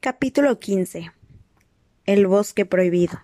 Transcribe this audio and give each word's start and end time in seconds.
Capítulo 0.00 0.60
15 0.60 1.10
El 2.06 2.28
bosque 2.28 2.64
prohibido 2.64 3.20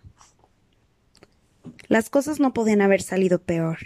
Las 1.87 2.11
cosas 2.11 2.41
no 2.41 2.53
podían 2.53 2.81
haber 2.81 3.00
salido 3.00 3.40
peor. 3.40 3.79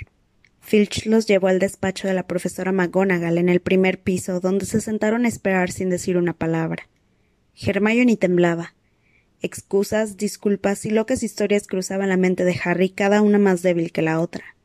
Filch 0.62 1.04
los 1.04 1.26
llevó 1.26 1.48
al 1.48 1.58
despacho 1.58 2.08
de 2.08 2.14
la 2.14 2.26
profesora 2.26 2.72
McGonagall 2.72 3.36
en 3.36 3.50
el 3.50 3.60
primer 3.60 4.00
piso, 4.00 4.40
donde 4.40 4.64
se 4.64 4.80
sentaron 4.80 5.26
a 5.26 5.28
esperar 5.28 5.70
sin 5.70 5.90
decir 5.90 6.16
una 6.16 6.32
palabra. 6.32 6.88
Hermione 7.54 8.16
temblaba. 8.16 8.74
Excusas, 9.42 10.16
disculpas 10.16 10.86
y 10.86 10.90
locas 10.90 11.22
historias 11.22 11.66
cruzaban 11.66 12.08
la 12.08 12.16
mente 12.16 12.46
de 12.46 12.58
Harry, 12.64 12.88
cada 12.88 13.20
una 13.20 13.38
más 13.38 13.60
débil 13.60 13.92
que 13.92 14.00
la 14.00 14.18
otra. 14.18 14.56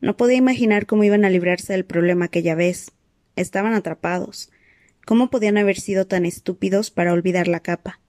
No 0.00 0.16
podía 0.16 0.36
imaginar 0.36 0.86
cómo 0.86 1.04
iban 1.04 1.24
a 1.24 1.30
librarse 1.30 1.74
del 1.74 1.84
problema 1.84 2.24
aquella 2.24 2.56
vez. 2.56 2.90
Estaban 3.36 3.74
atrapados. 3.74 4.50
¿Cómo 5.04 5.30
podían 5.30 5.58
haber 5.58 5.78
sido 5.78 6.06
tan 6.06 6.24
estúpidos 6.24 6.90
para 6.90 7.12
olvidar 7.12 7.48
la 7.48 7.60
capa? 7.60 8.00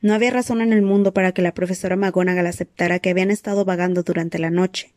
No 0.00 0.14
había 0.14 0.30
razón 0.30 0.60
en 0.60 0.72
el 0.72 0.82
mundo 0.82 1.12
para 1.12 1.32
que 1.32 1.42
la 1.42 1.54
profesora 1.54 1.96
McGonagall 1.96 2.46
aceptara 2.46 2.98
que 2.98 3.10
habían 3.10 3.30
estado 3.30 3.64
vagando 3.64 4.02
durante 4.02 4.38
la 4.38 4.50
noche, 4.50 4.94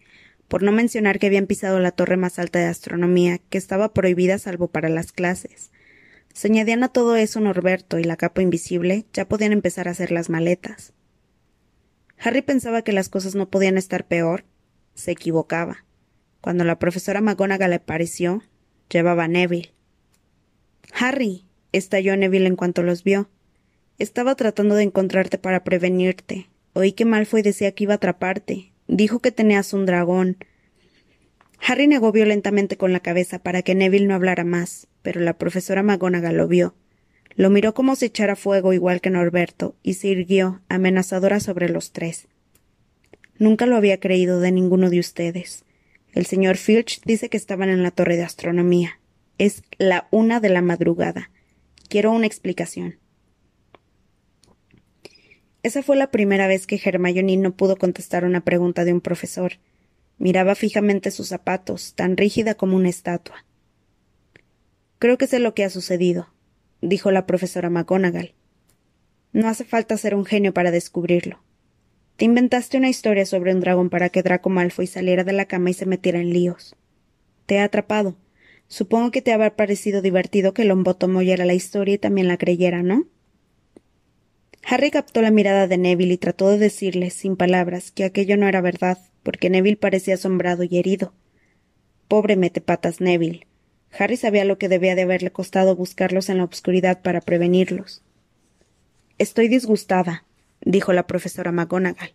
por 0.48 0.64
no 0.64 0.72
mencionar 0.72 1.20
que 1.20 1.28
habían 1.28 1.48
pisado 1.48 1.80
la 1.80 1.92
torre 1.92 2.18
más 2.18 2.40
alta 2.40 2.60
de 2.60 2.66
astronomía, 2.66 3.40
que 3.50 3.58
estaba 3.58 3.94
prohibida 3.94 4.38
salvo 4.38 4.70
para 4.70 4.90
las 4.90 5.12
clases. 5.12 5.72
Se 6.34 6.48
añadían 6.48 6.84
a 6.84 6.90
todo 6.90 7.16
eso 7.16 7.40
Norberto 7.40 8.00
y 8.00 8.04
la 8.04 8.16
capa 8.16 8.42
invisible, 8.42 9.06
ya 9.12 9.28
podían 9.28 9.52
empezar 9.54 9.88
a 9.88 9.92
hacer 9.92 10.12
las 10.12 10.30
maletas. 10.30 10.94
Harry 12.20 12.42
pensaba 12.42 12.82
que 12.82 12.94
las 12.94 13.10
cosas 13.10 13.36
no 13.36 13.50
podían 13.50 13.78
estar 13.78 14.08
peor. 14.08 14.46
Se 14.96 15.12
equivocaba. 15.12 15.86
Cuando 16.42 16.64
la 16.64 16.80
profesora 16.80 17.22
McGonagall 17.22 17.74
apareció, 17.74 18.44
llevaba 18.90 19.28
Neville. 19.28 19.77
Harry, 21.00 21.46
estalló 21.74 22.18
Neville 22.18 22.48
en 22.48 22.56
cuanto 22.56 22.82
los 22.82 23.04
vio. 23.04 23.30
Estaba 24.00 24.34
tratando 24.34 24.74
de 24.74 24.84
encontrarte 24.84 25.38
para 25.38 25.64
prevenirte. 25.64 26.50
Oí 26.74 26.92
que 26.94 27.06
Malfoy 27.06 27.44
decía 27.44 27.72
que 27.74 27.84
iba 27.84 27.94
a 27.94 27.98
atraparte. 27.98 28.72
Dijo 28.88 29.20
que 29.20 29.32
tenías 29.32 29.74
un 29.74 29.86
dragón. 29.86 30.38
Harry 31.60 31.88
negó 31.88 32.12
violentamente 32.12 32.78
con 32.78 32.94
la 32.94 33.00
cabeza 33.00 33.38
para 33.40 33.62
que 33.62 33.76
Neville 33.76 34.08
no 34.08 34.16
hablara 34.16 34.44
más, 34.44 34.88
pero 35.04 35.22
la 35.22 35.38
profesora 35.38 35.84
McGonagall 35.84 36.38
lo 36.38 36.48
vio. 36.48 36.76
Lo 37.36 37.52
miró 37.52 37.76
como 37.76 37.96
si 37.96 38.06
echara 38.06 38.36
fuego 38.36 38.74
igual 38.74 39.00
que 39.00 39.12
Norberto, 39.12 39.76
y 39.84 39.96
se 39.96 40.08
irguió, 40.08 40.62
amenazadora 40.68 41.40
sobre 41.40 41.70
los 41.70 41.92
tres. 41.92 42.28
Nunca 43.38 43.68
lo 43.68 43.76
había 43.76 44.00
creído 44.00 44.40
de 44.40 44.52
ninguno 44.52 44.90
de 44.90 45.00
ustedes. 45.00 45.64
El 46.14 46.26
señor 46.26 46.58
Filch 46.58 47.02
dice 47.06 47.30
que 47.30 47.38
estaban 47.38 47.70
en 47.70 47.84
la 47.84 47.92
torre 47.92 48.18
de 48.18 48.24
astronomía. 48.24 49.00
Es 49.38 49.62
la 49.78 50.08
una 50.12 50.40
de 50.40 50.50
la 50.50 50.62
madrugada. 50.62 51.30
Quiero 51.90 52.12
una 52.12 52.26
explicación. 52.26 53.00
Esa 55.64 55.84
fue 55.84 55.96
la 55.96 56.12
primera 56.12 56.48
vez 56.48 56.66
que 56.66 56.80
Hermione 56.84 57.38
no 57.38 57.56
pudo 57.56 57.76
contestar 57.78 58.26
una 58.26 58.42
pregunta 58.42 58.86
de 58.86 58.94
un 58.94 59.02
profesor. 59.02 59.54
Miraba 60.18 60.56
fijamente 60.56 61.12
sus 61.12 61.28
zapatos, 61.28 61.94
tan 61.94 62.18
rígida 62.18 62.56
como 62.56 62.76
una 62.76 62.90
estatua. 62.90 63.46
Creo 64.98 65.18
que 65.18 65.28
sé 65.28 65.40
lo 65.40 65.54
que 65.54 65.64
ha 65.64 65.70
sucedido, 65.70 66.30
dijo 66.82 67.12
la 67.12 67.28
profesora 67.28 67.70
McGonagall. 67.70 68.34
No 69.34 69.48
hace 69.48 69.66
falta 69.66 69.98
ser 69.98 70.16
un 70.16 70.26
genio 70.26 70.54
para 70.54 70.72
descubrirlo. 70.72 71.44
Te 72.16 72.26
inventaste 72.26 72.78
una 72.78 72.90
historia 72.90 73.28
sobre 73.28 73.54
un 73.54 73.60
dragón 73.60 73.92
para 73.92 74.10
que 74.10 74.24
Draco 74.24 74.50
Malfoy 74.50 74.88
saliera 74.88 75.24
de 75.24 75.34
la 75.34 75.46
cama 75.46 75.70
y 75.70 75.74
se 75.74 75.86
metiera 75.86 76.20
en 76.20 76.34
líos. 76.34 76.76
Te 77.46 77.60
ha 77.60 77.66
atrapado. 77.66 78.18
Supongo 78.68 79.12
que 79.12 79.22
te 79.22 79.32
habrá 79.32 79.56
parecido 79.56 80.02
divertido 80.02 80.54
que 80.54 80.66
Longbottom 80.66 81.16
oyera 81.16 81.46
la 81.46 81.54
historia 81.54 81.96
y 81.96 81.98
también 81.98 82.28
la 82.28 82.38
creyera, 82.38 82.84
¿no? 82.84 83.06
Harry 84.70 84.92
captó 84.92 85.22
la 85.22 85.32
mirada 85.32 85.68
de 85.68 85.78
Neville 85.78 86.16
y 86.16 86.18
trató 86.18 86.50
de 86.50 86.58
decirle, 86.58 87.10
sin 87.10 87.38
palabras, 87.38 87.92
que 87.92 88.04
aquello 88.04 88.36
no 88.36 88.50
era 88.50 88.60
verdad, 88.60 88.98
porque 89.24 89.50
Neville 89.50 89.78
parecía 89.78 90.16
asombrado 90.16 90.64
y 90.64 90.78
herido. 90.78 91.14
Pobre 92.10 92.36
metepatas 92.36 93.00
Neville. 93.00 93.48
Harry 93.98 94.18
sabía 94.18 94.44
lo 94.44 94.58
que 94.58 94.68
debía 94.68 94.96
de 94.96 95.04
haberle 95.04 95.32
costado 95.32 95.76
buscarlos 95.76 96.28
en 96.28 96.38
la 96.38 96.44
obscuridad 96.44 97.02
para 97.02 97.22
prevenirlos. 97.22 98.04
Estoy 99.18 99.48
disgustada, 99.48 100.26
dijo 100.62 100.92
la 100.92 101.08
profesora 101.08 101.54
McGonagall. 101.54 102.12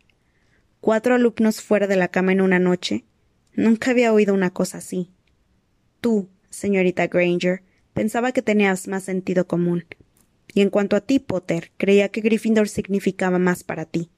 Cuatro 0.82 1.14
alumnos 1.14 1.62
fuera 1.62 1.86
de 1.86 1.96
la 1.96 2.08
cama 2.08 2.32
en 2.32 2.42
una 2.42 2.58
noche. 2.58 3.04
Nunca 3.54 3.92
había 3.92 4.12
oído 4.12 4.34
una 4.34 4.50
cosa 4.50 4.78
así. 4.78 5.10
Tú, 6.00 6.28
señorita 6.52 7.08
Granger, 7.08 7.62
pensaba 7.94 8.30
que 8.32 8.42
tenías 8.42 8.86
más 8.86 9.04
sentido 9.04 9.46
común. 9.48 9.84
Y 10.54 10.60
en 10.60 10.70
cuanto 10.70 10.94
a 10.94 11.00
ti, 11.00 11.18
Potter, 11.18 11.72
creía 11.78 12.10
que 12.10 12.20
Gryffindor 12.20 12.68
significaba 12.68 13.38
más 13.38 13.64
para 13.64 13.86
ti. 13.86 14.10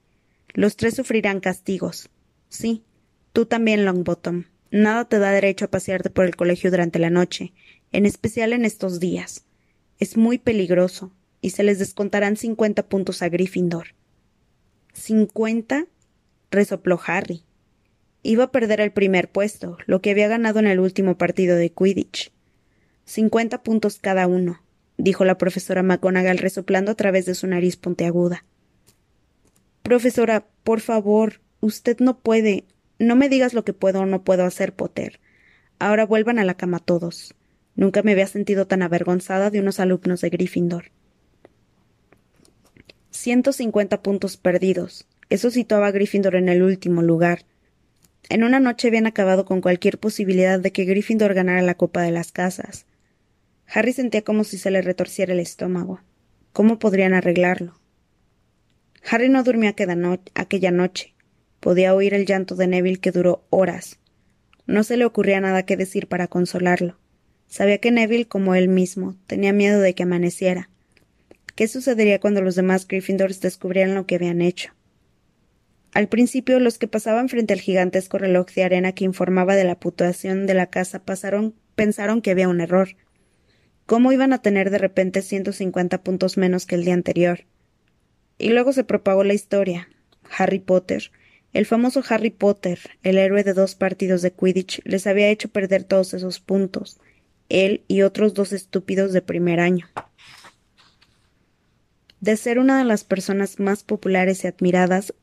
Los 0.53 0.77
tres 0.77 0.95
sufrirán 0.95 1.41
castigos. 1.41 2.11
Sí, 2.49 2.84
tú 3.33 3.47
también, 3.47 3.84
Longbottom. 3.84 4.45
Nada 4.71 5.05
te 5.05 5.19
da 5.19 5.31
derecho 5.31 5.67
a 5.67 5.71
pasearte 5.71 6.11
por 6.11 6.25
el 6.25 6.37
colegio 6.37 6.71
durante 6.71 6.99
la 6.99 7.11
noche, 7.11 7.53
en 7.93 8.06
especial 8.06 8.53
en 8.53 8.65
estos 8.65 8.99
días. 8.99 9.45
Es 9.99 10.16
muy 10.16 10.39
peligroso, 10.39 11.12
y 11.41 11.51
se 11.51 11.62
les 11.62 11.78
descontarán 11.78 12.37
cincuenta 12.37 12.89
puntos 12.89 13.22
a 13.22 13.28
Gryffindor. 13.28 13.89
¿Cincuenta? 14.93 15.87
resopló 16.51 16.99
Harry. 17.06 17.45
Iba 18.27 18.45
a 18.45 18.51
perder 18.51 18.81
el 18.81 18.91
primer 18.91 19.31
puesto, 19.31 19.77
lo 19.85 20.01
que 20.01 20.11
había 20.11 20.29
ganado 20.29 20.59
en 20.59 20.67
el 20.67 20.81
último 20.81 21.19
partido 21.19 21.57
de 21.57 21.71
Quidditch. 21.71 22.33
Cincuenta 23.05 23.62
puntos 23.62 23.99
cada 23.99 24.27
uno, 24.27 24.62
dijo 24.97 25.27
la 25.27 25.37
profesora 25.37 25.83
McGonagall 25.83 26.39
resoplando 26.39 26.93
a 26.93 26.95
través 26.95 27.27
de 27.27 27.34
su 27.34 27.47
nariz 27.47 27.77
puntiaguda. 27.77 28.47
Profesora, 29.83 30.47
por 30.63 30.81
favor, 30.81 31.43
usted 31.61 31.99
no 32.01 32.19
puede. 32.19 32.65
No 32.99 33.15
me 33.15 33.29
digas 33.29 33.53
lo 33.53 33.63
que 33.63 33.75
puedo 33.75 34.01
o 34.01 34.07
no 34.07 34.25
puedo 34.25 34.47
hacer, 34.47 34.73
Potter. 34.73 35.21
Ahora 35.79 36.07
vuelvan 36.07 36.39
a 36.39 36.45
la 36.45 36.55
cama 36.55 36.79
todos. 36.79 37.34
Nunca 37.77 38.03
me 38.03 38.13
había 38.13 38.27
sentido 38.27 38.67
tan 38.67 38.81
avergonzada 38.81 39.51
de 39.51 39.61
unos 39.61 39.81
alumnos 39.81 40.23
de 40.23 40.31
Gryffindor. 40.31 40.93
Ciento 43.11 43.53
cincuenta 43.53 44.03
puntos 44.03 44.39
perdidos. 44.39 45.07
Eso 45.29 45.51
situaba 45.51 45.89
a 45.89 45.91
Gryffindor 45.91 46.37
en 46.37 46.49
el 46.49 46.63
último 46.63 47.03
lugar. 47.03 47.45
En 48.31 48.43
una 48.43 48.59
noche 48.59 48.89
habían 48.89 49.07
acabado 49.07 49.45
con 49.45 49.61
cualquier 49.61 49.99
posibilidad 49.99 50.59
de 50.59 50.73
que 50.73 50.85
Gryffindor 50.85 51.35
ganara 51.35 51.62
la 51.62 51.75
Copa 51.75 52.03
de 52.03 52.11
las 52.11 52.33
Casas. 52.33 52.87
Harry 53.67 53.93
sentía 53.93 54.23
como 54.23 54.45
si 54.45 54.59
se 54.59 54.71
le 54.71 54.83
retorciera 54.83 55.33
el 55.33 55.41
estómago. 55.41 56.01
¿Cómo 56.53 56.79
podrían 56.79 57.15
arreglarlo? 57.15 57.79
Harry 59.11 59.29
no 59.29 59.43
durmió 59.43 59.71
aquella 60.34 60.71
noche. 60.71 61.15
Podía 61.61 61.95
oír 61.95 62.15
el 62.15 62.27
llanto 62.27 62.55
de 62.55 62.67
Neville 62.67 63.01
que 63.01 63.13
duró 63.13 63.45
horas. 63.51 63.99
No 64.67 64.83
se 64.84 64.97
le 64.97 65.05
ocurría 65.05 65.41
nada 65.41 65.65
que 65.65 65.77
decir 65.77 66.09
para 66.09 66.27
consolarlo. 66.27 66.99
Sabía 67.47 67.79
que 67.79 67.91
Neville, 67.91 68.27
como 68.27 68.55
él 68.55 68.69
mismo, 68.69 69.17
tenía 69.27 69.53
miedo 69.53 69.81
de 69.81 69.95
que 69.95 70.05
amaneciera. 70.05 70.71
¿Qué 71.55 71.69
sucedería 71.69 72.19
cuando 72.19 72.41
los 72.41 72.55
demás 72.55 72.89
Gryffindors 72.89 73.41
descubrieran 73.41 73.95
lo 73.95 74.07
que 74.07 74.17
habían 74.17 74.41
hecho? 74.41 74.73
Al 75.94 76.09
principio, 76.09 76.59
los 76.59 76.77
que 76.77 76.88
pasaban 76.88 77.28
frente 77.28 77.55
al 77.55 77.60
gigantesco 77.60 78.19
reloj 78.19 78.49
de 78.53 78.65
arena 78.65 78.93
que 78.93 79.05
informaba 79.05 79.55
de 79.55 79.62
la 79.62 79.78
puntuación 79.78 80.44
de 80.47 80.55
la 80.55 80.66
casa 80.66 81.05
pasaron, 81.05 81.55
pensaron 81.77 82.21
que 82.21 82.32
había 82.32 82.49
un 82.49 82.60
error. 82.60 82.97
¿Cómo 83.87 84.10
iban 84.10 84.33
a 84.33 84.43
tener 84.43 84.71
de 84.71 84.78
repente 84.78 85.22
ciento 85.22 85.53
cincuenta 85.53 86.03
puntos 86.03 86.37
menos 86.37 86.66
que 86.66 86.75
el 86.75 86.84
día 86.84 86.94
anterior? 86.94 87.47
Y 88.38 88.49
luego 88.49 88.72
se 88.72 88.83
propagó 88.83 89.22
la 89.22 89.34
historia. 89.34 89.88
Harry 90.37 90.59
Potter, 90.59 91.12
el 91.53 91.65
famoso 91.65 92.03
Harry 92.09 92.31
Potter, 92.31 92.81
el 93.04 93.16
héroe 93.16 93.44
de 93.44 93.53
dos 93.53 93.77
partidos 93.77 94.21
de 94.21 94.33
Quidditch, 94.33 94.81
les 94.84 95.06
había 95.06 95.28
hecho 95.28 95.49
perder 95.49 95.84
todos 95.84 96.12
esos 96.12 96.41
puntos, 96.41 96.99
él 97.49 97.84
y 97.87 98.03
otros 98.03 98.34
dos 98.34 98.53
estúpidos 98.53 99.12
de 99.12 99.22
primer 99.22 99.60
año. 99.60 99.87
De 102.21 102.36
ser 102.36 102.59
una 102.59 102.78
de 102.78 102.84
las 102.84 103.04
personas 103.04 103.60
más 103.60 103.84
populares 103.84 104.42
y 104.42 104.48
admiradas, 104.48 105.15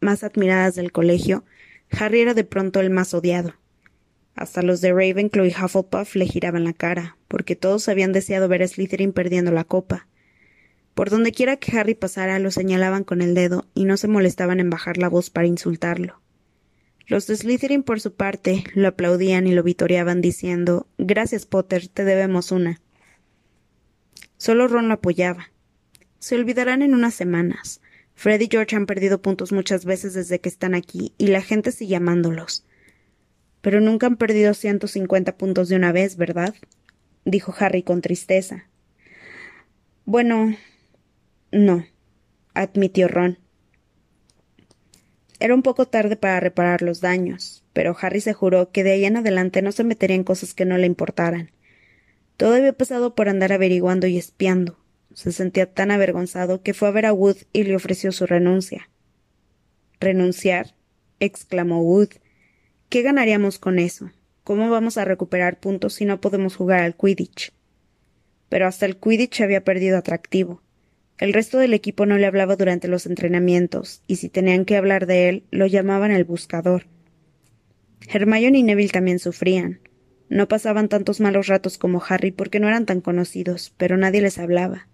más 0.00 0.24
admiradas 0.24 0.74
del 0.74 0.92
colegio, 0.92 1.44
Harry 1.90 2.20
era 2.20 2.34
de 2.34 2.44
pronto 2.44 2.80
el 2.80 2.90
más 2.90 3.14
odiado. 3.14 3.54
Hasta 4.34 4.62
los 4.62 4.80
de 4.80 4.92
Ravenclaw 4.92 5.46
y 5.46 5.50
Hufflepuff 5.50 6.14
le 6.14 6.26
giraban 6.26 6.64
la 6.64 6.72
cara, 6.72 7.16
porque 7.26 7.56
todos 7.56 7.88
habían 7.88 8.12
deseado 8.12 8.48
ver 8.48 8.62
a 8.62 8.68
Slytherin 8.68 9.12
perdiendo 9.12 9.50
la 9.50 9.64
copa. 9.64 10.06
Por 10.94 11.10
donde 11.10 11.32
quiera 11.32 11.56
que 11.56 11.76
Harry 11.76 11.94
pasara 11.94 12.38
lo 12.38 12.50
señalaban 12.50 13.04
con 13.04 13.22
el 13.22 13.34
dedo 13.34 13.66
y 13.74 13.84
no 13.84 13.96
se 13.96 14.08
molestaban 14.08 14.60
en 14.60 14.70
bajar 14.70 14.96
la 14.96 15.08
voz 15.08 15.30
para 15.30 15.46
insultarlo. 15.46 16.20
Los 17.08 17.26
de 17.26 17.36
Slytherin, 17.36 17.82
por 17.82 18.00
su 18.00 18.14
parte, 18.14 18.64
lo 18.74 18.88
aplaudían 18.88 19.46
y 19.46 19.52
lo 19.52 19.62
vitoreaban 19.62 20.20
diciendo 20.20 20.86
Gracias, 20.98 21.46
Potter, 21.46 21.88
te 21.88 22.04
debemos 22.04 22.52
una. 22.52 22.80
Solo 24.36 24.68
Ron 24.68 24.88
lo 24.88 24.94
apoyaba. 24.94 25.50
Se 26.18 26.34
olvidarán 26.34 26.82
en 26.82 26.94
unas 26.94 27.14
semanas. 27.14 27.80
Fred 28.18 28.40
y 28.40 28.48
George 28.50 28.74
han 28.74 28.86
perdido 28.86 29.22
puntos 29.22 29.52
muchas 29.52 29.84
veces 29.84 30.12
desde 30.12 30.40
que 30.40 30.48
están 30.48 30.74
aquí, 30.74 31.12
y 31.18 31.28
la 31.28 31.40
gente 31.40 31.70
sigue 31.70 31.94
amándolos. 31.94 32.66
Pero 33.60 33.80
nunca 33.80 34.08
han 34.08 34.16
perdido 34.16 34.54
ciento 34.54 34.88
cincuenta 34.88 35.36
puntos 35.36 35.68
de 35.68 35.76
una 35.76 35.92
vez, 35.92 36.16
¿verdad? 36.16 36.52
dijo 37.24 37.54
Harry 37.60 37.84
con 37.84 38.00
tristeza. 38.00 38.64
Bueno, 40.04 40.56
No, 41.52 41.86
admitió 42.54 43.06
Ron. 43.06 43.38
Era 45.38 45.54
un 45.54 45.62
poco 45.62 45.86
tarde 45.86 46.16
para 46.16 46.40
reparar 46.40 46.82
los 46.82 47.00
daños, 47.00 47.62
pero 47.72 47.96
Harry 48.00 48.20
se 48.20 48.34
juró 48.34 48.72
que 48.72 48.82
de 48.82 48.94
ahí 48.94 49.04
en 49.04 49.18
adelante 49.18 49.62
no 49.62 49.70
se 49.70 49.84
metería 49.84 50.16
en 50.16 50.24
cosas 50.24 50.54
que 50.54 50.64
no 50.64 50.76
le 50.76 50.88
importaran. 50.88 51.52
Todo 52.36 52.54
había 52.54 52.72
pasado 52.72 53.14
por 53.14 53.28
andar 53.28 53.52
averiguando 53.52 54.08
y 54.08 54.18
espiando. 54.18 54.76
Se 55.12 55.32
sentía 55.32 55.72
tan 55.72 55.90
avergonzado 55.90 56.62
que 56.62 56.74
fue 56.74 56.88
a 56.88 56.92
ver 56.92 57.06
a 57.06 57.12
Wood 57.12 57.38
y 57.52 57.64
le 57.64 57.76
ofreció 57.76 58.12
su 58.12 58.26
renuncia. 58.26 58.90
¿Renunciar? 60.00 60.74
exclamó 61.20 61.82
Wood. 61.82 62.10
¿Qué 62.88 63.02
ganaríamos 63.02 63.58
con 63.58 63.78
eso? 63.78 64.12
¿Cómo 64.44 64.70
vamos 64.70 64.96
a 64.96 65.04
recuperar 65.04 65.60
puntos 65.60 65.94
si 65.94 66.04
no 66.04 66.20
podemos 66.20 66.56
jugar 66.56 66.80
al 66.80 66.96
Quidditch? 66.96 67.52
Pero 68.48 68.66
hasta 68.66 68.86
el 68.86 68.96
Quidditch 68.96 69.40
había 69.42 69.64
perdido 69.64 69.98
atractivo. 69.98 70.62
El 71.18 71.32
resto 71.32 71.58
del 71.58 71.74
equipo 71.74 72.06
no 72.06 72.16
le 72.16 72.26
hablaba 72.26 72.56
durante 72.56 72.86
los 72.86 73.04
entrenamientos, 73.06 74.02
y 74.06 74.16
si 74.16 74.28
tenían 74.28 74.64
que 74.64 74.76
hablar 74.76 75.06
de 75.06 75.28
él, 75.28 75.44
lo 75.50 75.66
llamaban 75.66 76.12
el 76.12 76.24
buscador. 76.24 76.86
Hermione 78.08 78.58
y 78.58 78.62
Neville 78.62 78.90
también 78.90 79.18
sufrían. 79.18 79.80
No 80.28 80.46
pasaban 80.46 80.88
tantos 80.88 81.20
malos 81.20 81.48
ratos 81.48 81.76
como 81.76 82.02
Harry 82.08 82.30
porque 82.30 82.60
no 82.60 82.68
eran 82.68 82.86
tan 82.86 83.00
conocidos, 83.00 83.74
pero 83.76 83.96
nadie 83.96 84.22
les 84.22 84.38
hablaba. 84.38 84.88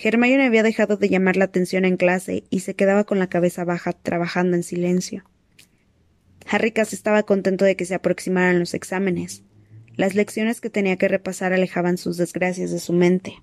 Hermione 0.00 0.46
había 0.46 0.62
dejado 0.62 0.96
de 0.96 1.08
llamar 1.08 1.36
la 1.36 1.46
atención 1.46 1.84
en 1.84 1.96
clase 1.96 2.44
y 2.50 2.60
se 2.60 2.74
quedaba 2.74 3.02
con 3.02 3.18
la 3.18 3.28
cabeza 3.28 3.64
baja 3.64 3.92
trabajando 3.92 4.56
en 4.56 4.62
silencio. 4.62 5.24
Harry 6.48 6.70
casi 6.70 6.94
estaba 6.94 7.24
contento 7.24 7.64
de 7.64 7.74
que 7.74 7.84
se 7.84 7.96
aproximaran 7.96 8.60
los 8.60 8.74
exámenes. 8.74 9.42
Las 9.96 10.14
lecciones 10.14 10.60
que 10.60 10.70
tenía 10.70 10.96
que 10.96 11.08
repasar 11.08 11.52
alejaban 11.52 11.98
sus 11.98 12.16
desgracias 12.16 12.70
de 12.70 12.78
su 12.78 12.92
mente. 12.92 13.42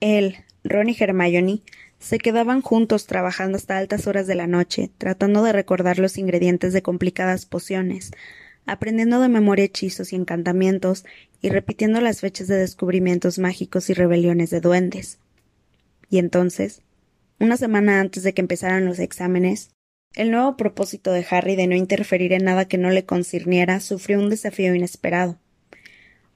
Él, 0.00 0.36
Ron 0.64 0.88
y 0.88 0.96
Hermione 0.98 1.60
se 1.98 2.18
quedaban 2.18 2.62
juntos 2.62 3.06
trabajando 3.06 3.58
hasta 3.58 3.76
altas 3.76 4.06
horas 4.06 4.26
de 4.26 4.34
la 4.34 4.46
noche, 4.46 4.90
tratando 4.96 5.42
de 5.42 5.52
recordar 5.52 5.98
los 5.98 6.16
ingredientes 6.16 6.72
de 6.72 6.80
complicadas 6.80 7.44
pociones, 7.44 8.12
aprendiendo 8.64 9.20
de 9.20 9.28
memoria 9.28 9.66
hechizos 9.66 10.14
y 10.14 10.16
encantamientos 10.16 11.04
y 11.42 11.50
repitiendo 11.50 12.00
las 12.00 12.20
fechas 12.20 12.48
de 12.48 12.56
descubrimientos 12.56 13.38
mágicos 13.38 13.90
y 13.90 13.94
rebeliones 13.94 14.48
de 14.48 14.62
duendes. 14.62 15.18
Y 16.10 16.18
entonces, 16.18 16.82
una 17.38 17.56
semana 17.56 18.00
antes 18.00 18.22
de 18.22 18.34
que 18.34 18.42
empezaran 18.42 18.84
los 18.84 18.98
exámenes, 18.98 19.70
el 20.14 20.32
nuevo 20.32 20.56
propósito 20.56 21.12
de 21.12 21.24
Harry 21.30 21.54
de 21.54 21.68
no 21.68 21.76
interferir 21.76 22.32
en 22.32 22.44
nada 22.44 22.66
que 22.66 22.78
no 22.78 22.90
le 22.90 23.06
concirniera 23.06 23.78
sufrió 23.78 24.18
un 24.18 24.28
desafío 24.28 24.74
inesperado. 24.74 25.38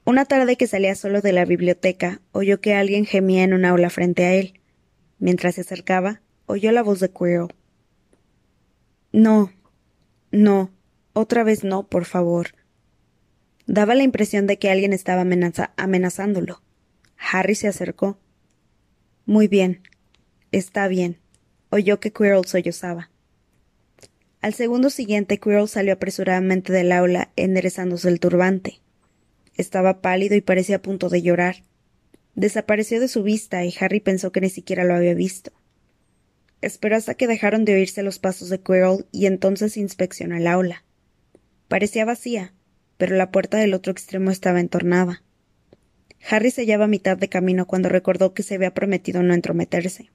Una 0.05 0.23
tarde 0.25 0.55
que 0.55 0.67
salía 0.67 0.95
solo 0.95 1.21
de 1.21 1.33
la 1.33 1.45
biblioteca, 1.45 2.21
oyó 2.31 2.61
que 2.61 2.73
alguien 2.73 3.05
gemía 3.05 3.43
en 3.43 3.53
un 3.53 3.65
aula 3.65 3.89
frente 3.89 4.23
a 4.23 4.33
él. 4.33 4.61
Mientras 5.19 5.55
se 5.55 5.61
acercaba, 5.61 6.21
oyó 6.45 6.71
la 6.71 6.83
voz 6.83 6.99
de 7.01 7.09
Quirrell. 7.09 7.53
No, 9.11 9.51
no, 10.31 10.71
otra 11.13 11.43
vez 11.43 11.63
no, 11.63 11.87
por 11.87 12.05
favor. 12.05 12.55
Daba 13.65 13.95
la 13.95 14.03
impresión 14.03 14.47
de 14.47 14.57
que 14.57 14.69
alguien 14.69 14.93
estaba 14.93 15.25
amenazándolo. 15.75 16.61
Harry 17.17 17.55
se 17.55 17.67
acercó. 17.67 18.19
Muy 19.25 19.47
bien, 19.47 19.81
está 20.51 20.87
bien. 20.87 21.17
Oyó 21.71 21.99
que 21.99 22.11
Quirrell 22.11 22.45
sollozaba. 22.45 23.09
Al 24.39 24.53
segundo 24.53 24.91
siguiente, 24.91 25.39
Quirrell 25.39 25.67
salió 25.67 25.93
apresuradamente 25.93 26.71
del 26.71 26.91
aula, 26.91 27.31
enderezándose 27.35 28.07
el 28.07 28.19
turbante. 28.19 28.81
Estaba 29.55 30.01
pálido 30.01 30.35
y 30.35 30.41
parecía 30.41 30.75
a 30.75 30.81
punto 30.83 31.09
de 31.09 31.23
llorar. 31.23 31.63
Desapareció 32.35 32.99
de 32.99 33.07
su 33.07 33.23
vista 33.23 33.65
y 33.65 33.73
Harry 33.79 33.99
pensó 33.99 34.31
que 34.31 34.41
ni 34.41 34.49
siquiera 34.51 34.83
lo 34.83 34.93
había 34.93 35.15
visto. 35.15 35.51
Esperó 36.61 36.95
hasta 36.95 37.15
que 37.15 37.25
dejaron 37.25 37.65
de 37.65 37.73
oírse 37.73 38.03
los 38.03 38.19
pasos 38.19 38.49
de 38.49 38.59
Quirrell 38.59 39.07
y 39.11 39.25
entonces 39.25 39.75
inspeccionó 39.75 40.35
el 40.35 40.45
aula. 40.45 40.83
Parecía 41.67 42.05
vacía, 42.05 42.53
pero 42.97 43.15
la 43.15 43.31
puerta 43.31 43.57
del 43.57 43.73
otro 43.73 43.91
extremo 43.91 44.29
estaba 44.29 44.59
entornada. 44.59 45.23
Harry 46.27 46.49
se 46.51 46.61
hallaba 46.61 46.85
a 46.85 46.89
mitad 46.89 47.17
de 47.17 47.29
camino 47.29 47.67
cuando 47.67 47.89
recordó 47.89 48.33
que 48.33 48.43
se 48.43 48.55
había 48.55 48.73
prometido 48.73 49.21
no 49.21 49.33
entrometerse. 49.33 50.09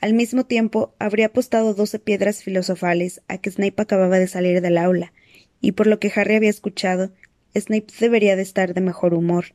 Al 0.00 0.14
mismo 0.14 0.44
tiempo, 0.44 0.94
habría 0.98 1.26
apostado 1.26 1.74
doce 1.74 1.98
piedras 1.98 2.42
filosofales 2.42 3.22
a 3.28 3.38
que 3.38 3.50
Snape 3.50 3.82
acababa 3.82 4.18
de 4.18 4.28
salir 4.28 4.60
del 4.60 4.78
aula, 4.78 5.12
y 5.60 5.72
por 5.72 5.86
lo 5.86 5.98
que 5.98 6.12
Harry 6.14 6.36
había 6.36 6.50
escuchado, 6.50 7.12
Snape 7.54 7.86
debería 8.00 8.36
de 8.36 8.42
estar 8.42 8.74
de 8.74 8.80
mejor 8.80 9.14
humor. 9.14 9.54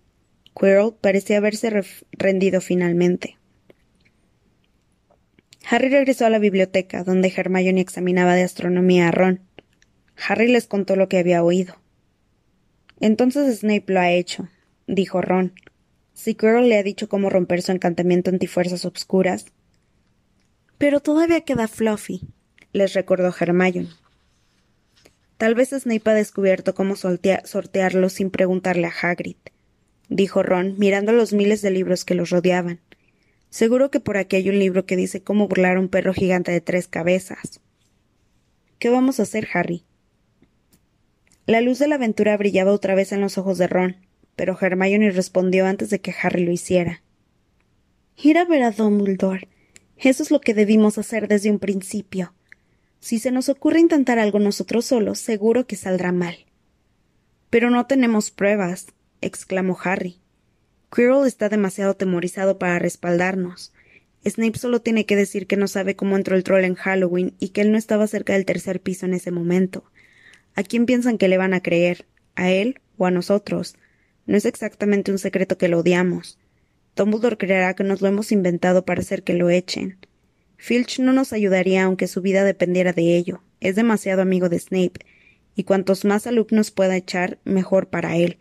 Quirrell 0.60 0.94
parecía 1.00 1.38
haberse 1.38 1.72
rendido 2.12 2.62
finalmente. 2.62 3.38
Harry 5.69 5.90
regresó 5.90 6.25
a 6.25 6.30
la 6.30 6.40
biblioteca, 6.40 7.04
donde 7.04 7.31
Hermione 7.36 7.81
examinaba 7.81 8.34
de 8.36 8.44
astronomía 8.44 9.07
a 9.07 9.12
Ron. 9.12 9.42
Harry 10.28 10.48
les 10.48 10.68
contó 10.68 10.96
lo 10.96 11.10
que 11.10 11.19
había 11.19 11.44
oído. 11.44 11.75
Entonces 13.00 13.60
Snape 13.60 13.94
lo 13.94 14.00
ha 14.00 14.12
hecho, 14.12 14.50
dijo 14.89 15.21
Ron. 15.21 15.53
Si 16.13 16.36
Quirrell 16.36 16.68
le 16.68 16.77
ha 16.77 16.83
dicho 16.83 17.07
cómo 17.07 17.30
romper 17.30 17.62
su 17.62 17.71
encantamiento 17.71 18.30
antifuerzas 18.30 18.86
obscuras. 18.86 19.45
Pero 20.77 21.00
todavía 21.00 21.41
queda 21.41 21.68
Fluffy, 21.68 22.21
les 22.74 22.94
recordó 22.94 23.33
Hermione. 23.39 23.89
Tal 25.38 25.56
vez 25.56 25.69
Snape 25.69 26.09
ha 26.09 26.13
descubierto 26.13 26.74
cómo 26.74 26.95
sortearlo 26.97 28.09
sin 28.09 28.30
preguntarle 28.30 28.88
a 28.88 28.94
Hagrid, 29.01 29.38
dijo 30.09 30.44
Ron, 30.44 30.75
mirando 30.77 31.13
los 31.13 31.31
miles 31.31 31.62
de 31.62 31.71
libros 31.71 32.03
que 32.03 32.15
los 32.15 32.30
rodeaban. 32.30 32.81
Seguro 33.50 33.89
que 33.89 34.00
por 34.00 34.18
aquí 34.18 34.36
hay 34.36 34.50
un 34.50 34.59
libro 34.59 34.86
que 34.86 34.97
dice 34.97 35.21
cómo 35.21 35.47
burlar 35.47 35.77
a 35.77 35.80
un 35.80 35.88
perro 35.88 36.13
gigante 36.13 36.51
de 36.51 36.62
tres 36.62 36.88
cabezas. 36.88 37.62
¿Qué 38.80 38.89
vamos 38.89 39.19
a 39.19 39.24
hacer, 39.24 39.47
Harry? 39.53 39.83
La 41.45 41.62
luz 41.62 41.80
de 41.80 41.88
la 41.88 41.95
aventura 41.95 42.36
brillaba 42.38 42.74
otra 42.74 42.95
vez 42.95 43.12
en 43.12 43.21
los 43.21 43.38
ojos 43.38 43.57
de 43.57 43.68
Ron, 43.68 43.95
pero 44.39 44.57
Hermione 44.57 45.12
respondió 45.12 45.65
antes 45.65 45.89
de 45.89 46.00
que 46.00 46.15
Harry 46.24 46.45
lo 46.45 46.53
hiciera. 46.53 47.01
Ir 48.15 48.38
a 48.38 48.45
ver 48.45 48.63
a 48.63 48.71
Dumbledore. 48.71 49.50
Eso 49.97 50.24
es 50.24 50.31
lo 50.31 50.39
que 50.39 50.53
debimos 50.53 50.97
hacer 50.97 51.27
desde 51.27 51.51
un 51.51 51.59
principio. 51.59 52.33
Si 53.01 53.19
se 53.19 53.31
nos 53.31 53.50
ocurre 53.50 53.81
intentar 53.81 54.18
algo 54.18 54.39
nosotros 54.39 54.86
solos, 54.86 55.19
seguro 55.19 55.68
que 55.68 55.75
saldrá 55.75 56.13
mal. 56.13 56.45
Pero 57.50 57.69
no 57.69 57.86
tenemos 57.86 58.31
pruebas, 58.31 58.88
exclamó 59.19 59.77
Harry. 59.83 60.21
Quirrell 60.89 61.27
está 61.27 61.50
demasiado 61.50 61.97
temorizado 61.97 62.57
para 62.59 62.80
respaldarnos. 62.80 63.74
Snape 64.25 64.57
solo 64.57 64.80
tiene 64.80 65.05
que 65.05 65.17
decir 65.17 65.48
que 65.48 65.58
no 65.58 65.67
sabe 65.67 65.98
cómo 65.98 66.15
entró 66.15 66.38
el 66.38 66.46
troll 66.46 66.63
en 66.63 66.75
Halloween 66.75 67.34
y 67.39 67.50
que 67.50 67.60
él 67.60 67.74
no 67.74 67.77
estaba 67.77 68.08
cerca 68.08 68.31
del 68.31 68.46
tercer 68.46 68.79
piso 68.79 69.05
en 69.05 69.15
ese 69.15 69.31
momento. 69.31 69.84
¿A 70.55 70.63
quién 70.63 70.86
piensan 70.86 71.17
que 71.17 71.27
le 71.27 71.38
van 71.38 71.53
a 71.53 71.62
creer? 71.62 72.05
¿A 72.36 72.50
él 72.51 72.79
o 72.98 73.05
a 73.05 73.12
nosotros? 73.12 73.75
No 74.29 74.38
es 74.38 74.45
exactamente 74.45 75.12
un 75.12 75.17
secreto 75.17 75.57
que 75.57 75.69
lo 75.69 75.79
odiamos. 75.79 76.38
Dumbledore 76.95 77.36
creerá 77.36 77.74
que 77.74 77.83
nos 77.83 78.00
lo 78.00 78.09
hemos 78.09 78.31
inventado 78.31 78.86
para 78.86 79.01
hacer 79.01 79.24
que 79.24 79.33
lo 79.33 79.50
echen. 79.50 79.98
Filch 80.55 81.00
no 81.00 81.13
nos 81.13 81.33
ayudaría 81.33 81.83
aunque 81.83 82.07
su 82.07 82.21
vida 82.21 82.43
dependiera 82.43 82.93
de 82.93 83.17
ello. 83.17 83.41
Es 83.59 83.75
demasiado 83.75 84.21
amigo 84.21 84.48
de 84.48 84.59
Snape, 84.59 85.00
y 85.55 85.63
cuantos 85.63 86.05
más 86.05 86.27
alumnos 86.27 86.69
pueda 86.69 86.95
echar, 86.95 87.39
mejor 87.43 87.88
para 87.88 88.17
él. 88.17 88.38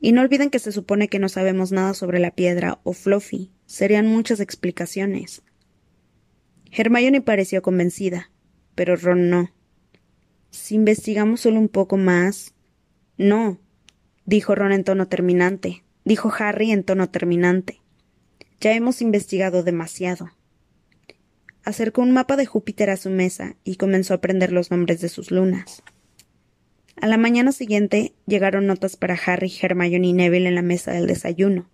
Y 0.00 0.12
no 0.12 0.20
olviden 0.20 0.50
que 0.50 0.60
se 0.60 0.70
supone 0.70 1.08
que 1.08 1.18
no 1.18 1.28
sabemos 1.28 1.72
nada 1.72 1.94
sobre 1.94 2.20
la 2.20 2.30
piedra 2.30 2.78
o 2.84 2.92
Fluffy. 2.92 3.50
Serían 3.66 4.06
muchas 4.06 4.38
explicaciones. 4.38 5.42
Hermione 6.70 7.22
pareció 7.22 7.60
convencida, 7.60 8.30
pero 8.76 8.94
Ron 8.94 9.30
no. 9.30 9.50
Si 10.52 10.76
investigamos 10.76 11.40
solo 11.40 11.58
un 11.58 11.68
poco 11.68 11.96
más. 11.96 12.54
No, 13.16 13.58
dijo 14.28 14.54
Ron 14.54 14.72
en 14.72 14.84
tono 14.84 15.08
terminante, 15.08 15.82
dijo 16.04 16.32
Harry 16.38 16.70
en 16.70 16.84
tono 16.84 17.10
terminante. 17.10 17.80
Ya 18.60 18.72
hemos 18.72 19.02
investigado 19.02 19.62
demasiado 19.62 20.30
acercó 21.68 22.00
un 22.00 22.12
mapa 22.12 22.36
de 22.36 22.46
Júpiter 22.46 22.88
a 22.88 22.96
su 22.96 23.10
mesa 23.10 23.54
y 23.62 23.76
comenzó 23.76 24.14
a 24.14 24.16
aprender 24.16 24.52
los 24.52 24.70
nombres 24.70 25.02
de 25.02 25.10
sus 25.10 25.30
lunas. 25.30 25.82
A 26.96 27.06
la 27.06 27.18
mañana 27.18 27.52
siguiente 27.52 28.14
llegaron 28.26 28.66
notas 28.66 28.96
para 28.96 29.18
Harry, 29.26 29.52
Hermione 29.60 30.06
y 30.06 30.12
Neville 30.14 30.48
en 30.48 30.54
la 30.54 30.62
mesa 30.62 30.92
del 30.92 31.06
desayuno. 31.06 31.68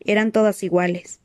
Eran 0.00 0.32
todas 0.32 0.64
iguales. 0.64 1.20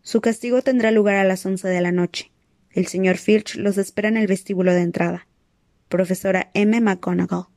Su 0.00 0.22
castigo 0.22 0.62
tendrá 0.62 0.90
lugar 0.90 1.16
a 1.16 1.24
las 1.24 1.44
once 1.44 1.68
de 1.68 1.82
la 1.82 1.92
noche. 1.92 2.32
El 2.70 2.86
señor 2.86 3.18
Filch 3.18 3.56
los 3.56 3.76
espera 3.76 4.08
en 4.08 4.16
el 4.16 4.26
vestíbulo 4.26 4.72
de 4.72 4.80
entrada. 4.80 5.26
Profesora 5.88 6.50
M. 6.54 6.80
McGonagall. 6.80 7.48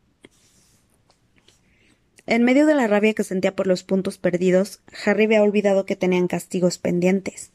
En 2.27 2.43
medio 2.43 2.65
de 2.65 2.75
la 2.75 2.87
rabia 2.87 3.13
que 3.13 3.23
sentía 3.23 3.55
por 3.55 3.67
los 3.67 3.83
puntos 3.83 4.17
perdidos, 4.17 4.81
Harry 5.05 5.23
había 5.23 5.41
olvidado 5.41 5.85
que 5.85 5.95
tenían 5.95 6.27
castigos 6.27 6.77
pendientes. 6.77 7.53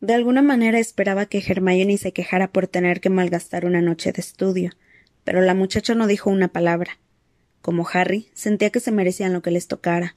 De 0.00 0.12
alguna 0.12 0.42
manera 0.42 0.78
esperaba 0.78 1.24
que 1.24 1.42
Hermione 1.46 1.96
se 1.96 2.12
quejara 2.12 2.52
por 2.52 2.68
tener 2.68 3.00
que 3.00 3.08
malgastar 3.08 3.64
una 3.64 3.80
noche 3.80 4.12
de 4.12 4.20
estudio, 4.20 4.72
pero 5.24 5.40
la 5.40 5.54
muchacha 5.54 5.94
no 5.94 6.06
dijo 6.06 6.28
una 6.28 6.48
palabra. 6.48 6.98
Como 7.62 7.88
Harry, 7.90 8.28
sentía 8.34 8.68
que 8.68 8.80
se 8.80 8.92
merecían 8.92 9.32
lo 9.32 9.40
que 9.40 9.50
les 9.50 9.66
tocara. 9.66 10.14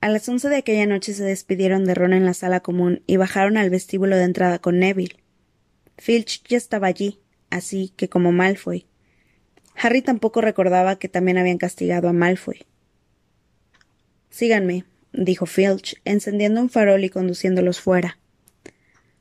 A 0.00 0.08
las 0.08 0.28
once 0.28 0.48
de 0.48 0.56
aquella 0.56 0.86
noche 0.86 1.14
se 1.14 1.24
despidieron 1.24 1.84
de 1.84 1.94
Ron 1.94 2.12
en 2.12 2.24
la 2.24 2.34
sala 2.34 2.60
común 2.60 3.02
y 3.08 3.16
bajaron 3.16 3.56
al 3.56 3.68
vestíbulo 3.68 4.16
de 4.16 4.24
entrada 4.24 4.60
con 4.60 4.78
Neville. 4.78 5.16
Filch 5.98 6.44
ya 6.46 6.56
estaba 6.56 6.86
allí, 6.86 7.18
así 7.50 7.92
que 7.96 8.08
como 8.08 8.30
Malfoy. 8.30 8.86
Harry 9.76 10.02
tampoco 10.02 10.40
recordaba 10.40 10.96
que 10.96 11.08
también 11.08 11.38
habían 11.38 11.58
castigado 11.58 12.08
a 12.08 12.12
Malfoy. 12.12 12.64
Síganme, 14.30 14.84
dijo 15.12 15.46
Filch, 15.46 16.00
encendiendo 16.04 16.60
un 16.60 16.70
farol 16.70 17.04
y 17.04 17.10
conduciéndolos 17.10 17.80
fuera. 17.80 18.18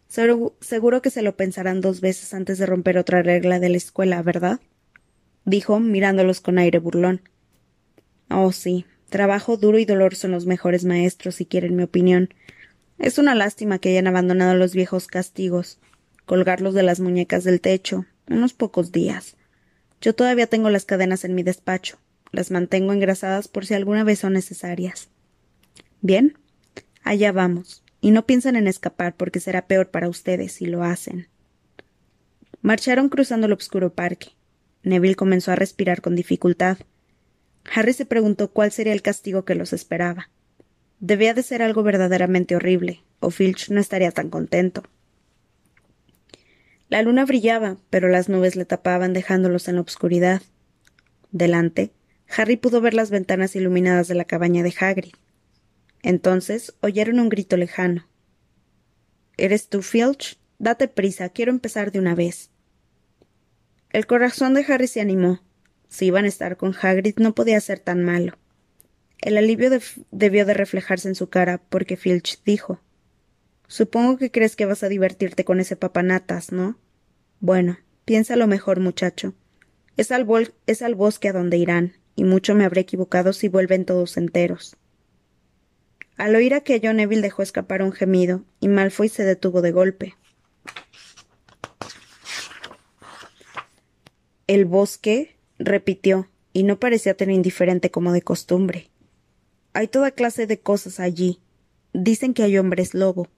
Seguro 0.08 1.02
que 1.02 1.10
se 1.10 1.22
lo 1.22 1.38
pensarán 1.38 1.80
dos 1.82 2.02
veces 2.02 2.34
antes 2.34 2.58
de 2.58 2.66
romper 2.66 2.98
otra 2.98 3.22
regla 3.24 3.60
de 3.60 3.70
la 3.70 3.78
escuela, 3.78 4.22
¿verdad? 4.22 4.60
dijo, 5.46 5.80
mirándolos 5.80 6.42
con 6.42 6.58
aire 6.58 6.80
burlón. 6.80 7.22
Oh, 8.30 8.52
sí, 8.52 8.86
trabajo 9.10 9.58
duro 9.58 9.80
y 9.80 9.86
dolor 9.86 10.16
son 10.16 10.32
los 10.32 10.46
mejores 10.46 10.86
maestros, 10.86 11.36
si 11.36 11.46
quieren 11.46 11.76
mi 11.76 11.84
opinión. 11.84 12.34
Es 13.00 13.18
una 13.18 13.36
lástima 13.36 13.80
que 13.80 13.90
hayan 13.90 14.08
abandonado 14.08 14.54
los 14.56 14.74
viejos 14.74 15.08
castigos, 15.08 15.80
colgarlos 16.26 16.74
de 16.74 16.84
las 16.84 17.00
muñecas 17.00 17.44
del 17.44 17.62
techo, 17.62 18.06
unos 18.28 18.54
pocos 18.54 18.92
días. 18.92 19.36
Yo 20.02 20.16
todavía 20.16 20.48
tengo 20.48 20.70
las 20.70 20.86
cadenas 20.86 21.24
en 21.24 21.36
mi 21.36 21.44
despacho. 21.44 21.98
Las 22.32 22.50
mantengo 22.50 22.92
engrasadas 22.92 23.48
por 23.48 23.66
si 23.66 23.74
alguna 23.76 24.04
vez 24.04 24.20
son 24.20 24.34
necesarias. 24.34 25.10
Bien, 26.02 26.38
allá 27.04 27.32
vamos. 27.32 27.84
Y 28.02 28.12
no 28.12 28.26
piensan 28.26 28.56
en 28.56 28.68
escapar 28.68 29.16
porque 29.16 29.40
será 29.40 29.68
peor 29.68 29.92
para 29.92 30.10
ustedes 30.10 30.54
si 30.54 30.66
lo 30.66 30.84
hacen. 30.84 31.28
Marcharon 32.62 33.10
cruzando 33.10 33.46
el 33.48 33.54
oscuro 33.54 33.94
parque. 33.94 34.30
Neville 34.84 35.16
comenzó 35.16 35.52
a 35.52 35.56
respirar 35.56 36.02
con 36.02 36.16
dificultad. 36.16 36.80
Harry 37.72 37.94
se 37.94 38.06
preguntó 38.06 38.52
cuál 38.52 38.72
sería 38.72 38.94
el 38.94 39.04
castigo 39.04 39.46
que 39.46 39.54
los 39.56 39.74
esperaba. 39.74 40.30
Debía 41.00 41.34
de 41.34 41.44
ser 41.44 41.62
algo 41.62 41.84
verdaderamente 41.84 42.56
horrible, 42.56 43.04
o 43.20 43.30
Filch 43.30 43.70
no 43.70 43.80
estaría 43.80 44.12
tan 44.12 44.30
contento. 44.30 44.84
La 46.92 47.02
luna 47.04 47.24
brillaba, 47.24 47.78
pero 47.90 48.10
las 48.10 48.28
nubes 48.28 48.58
le 48.58 48.66
tapaban 48.66 49.14
dejándolos 49.14 49.70
en 49.70 49.76
la 49.76 49.82
oscuridad. 49.82 50.42
Delante, 51.32 51.94
Harry 52.28 52.58
pudo 52.58 52.82
ver 52.82 52.94
las 52.94 53.10
ventanas 53.10 53.56
iluminadas 53.56 54.10
de 54.10 54.16
la 54.16 54.26
cabaña 54.26 54.62
de 54.62 54.74
Hagrid. 54.78 55.14
Entonces 56.04 56.74
oyeron 56.82 57.22
un 57.22 57.30
grito 57.30 57.56
lejano. 57.56 58.10
¿Eres 59.38 59.70
tú, 59.70 59.82
Filch? 59.84 60.38
Date 60.60 60.90
prisa, 60.90 61.30
quiero 61.30 61.54
empezar 61.54 61.94
de 61.94 62.00
una 62.00 62.14
vez. 62.14 62.50
El 63.92 64.06
corazón 64.06 64.54
de 64.54 64.66
Harry 64.68 64.88
se 64.88 65.00
animó. 65.00 65.42
Si 65.88 66.08
iban 66.08 66.26
a 66.26 66.28
estar 66.28 66.58
con 66.58 66.76
Hagrid 66.76 67.20
no 67.20 67.34
podía 67.34 67.62
ser 67.62 67.80
tan 67.80 68.04
malo. 68.04 68.38
El 69.22 69.38
alivio 69.38 69.70
debió 70.12 70.46
de 70.46 70.54
reflejarse 70.54 71.08
en 71.08 71.16
su 71.16 71.30
cara, 71.30 71.62
porque 71.70 71.96
Filch 71.96 72.44
dijo 72.44 72.82
Supongo 73.72 74.18
que 74.18 74.32
crees 74.32 74.58
que 74.58 74.66
vas 74.66 74.84
a 74.84 74.90
divertirte 74.90 75.46
con 75.46 75.62
ese 75.62 75.78
papanatas, 75.78 76.52
¿no? 76.52 76.78
Bueno, 77.40 77.78
piénsalo 78.04 78.46
mejor, 78.46 78.82
muchacho. 78.82 79.34
Es 79.96 80.12
al, 80.12 80.28
es 80.68 80.82
al 80.82 80.94
bosque 80.94 81.30
a 81.30 81.32
donde 81.32 81.56
irán, 81.56 81.94
y 82.18 82.26
mucho 82.26 82.54
me 82.54 82.66
habré 82.66 82.82
equivocado 82.82 83.32
si 83.32 83.48
vuelven 83.48 83.86
todos 83.86 84.18
enteros. 84.18 84.76
Al 86.18 86.36
oír 86.36 86.54
aquello, 86.54 86.92
Neville 86.92 87.22
dejó 87.22 87.44
escapar 87.44 87.82
un 87.82 87.94
gemido, 87.94 88.44
y 88.60 88.68
Malfoy 88.68 89.08
se 89.08 89.24
detuvo 89.24 89.62
de 89.62 89.72
golpe. 89.72 90.18
El 94.48 94.66
bosque, 94.66 95.38
repitió, 95.60 96.28
y 96.52 96.64
no 96.64 96.78
parecía 96.78 97.16
tan 97.16 97.32
indiferente 97.32 97.90
como 97.90 98.12
de 98.12 98.22
costumbre. 98.22 98.90
Hay 99.72 99.88
toda 99.88 100.12
clase 100.12 100.46
de 100.46 100.60
cosas 100.60 101.00
allí. 101.00 101.40
Dicen 101.94 102.34
que 102.34 102.44
hay 102.44 102.58
hombres 102.58 102.94
lobo. 102.94 103.30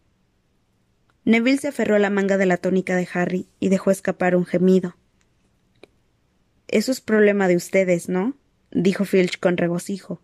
Neville 1.25 1.57
se 1.57 1.69
aferró 1.69 1.95
a 1.95 1.99
la 1.99 2.09
manga 2.09 2.37
de 2.37 2.45
la 2.45 2.57
tónica 2.57 2.95
de 2.95 3.07
Harry 3.13 3.47
y 3.59 3.69
dejó 3.69 3.91
escapar 3.91 4.35
un 4.35 4.45
gemido. 4.45 4.95
Eso 6.67 6.91
es 6.91 7.01
problema 7.01 7.47
de 7.47 7.55
ustedes, 7.55 8.09
¿no? 8.09 8.35
dijo 8.71 9.05
Filch 9.05 9.39
con 9.39 9.57
regocijo. 9.57 10.21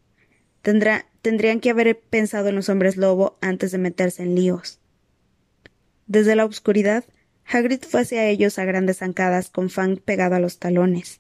Tendrá, 0.61 1.05
tendrían 1.21 1.59
que 1.59 1.69
haber 1.69 1.99
pensado 1.99 2.49
en 2.49 2.55
los 2.55 2.69
hombres 2.69 2.97
lobo 2.97 3.37
antes 3.41 3.71
de 3.71 3.77
meterse 3.77 4.23
en 4.23 4.35
líos. 4.35 4.79
Desde 6.07 6.35
la 6.35 6.45
oscuridad, 6.45 7.05
Hagrid 7.45 7.81
fue 7.81 8.01
hacia 8.01 8.25
ellos 8.25 8.59
a 8.59 8.65
grandes 8.65 8.97
zancadas 8.97 9.49
con 9.49 9.69
Fang 9.69 9.97
pegado 9.97 10.35
a 10.35 10.39
los 10.39 10.59
talones. 10.59 11.19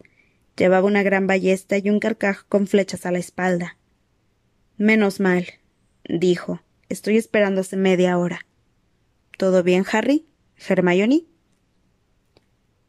Llevaba 0.57 0.85
una 0.85 1.03
gran 1.03 1.25
ballesta 1.25 1.77
y 1.77 1.89
un 1.89 1.99
carcaj 1.99 2.43
con 2.49 2.67
flechas 2.67 3.05
a 3.05 3.11
la 3.11 3.19
espalda. 3.19 3.77
Menos 4.77 5.19
mal, 5.19 5.45
dijo. 6.03 6.61
Estoy 6.89 7.17
esperando 7.17 7.61
hace 7.61 7.77
media 7.77 8.17
hora. 8.17 8.45
¿Todo 9.39 9.63
bien, 9.63 9.85
Harry? 9.89 10.25
¿Hermione? 10.67 11.23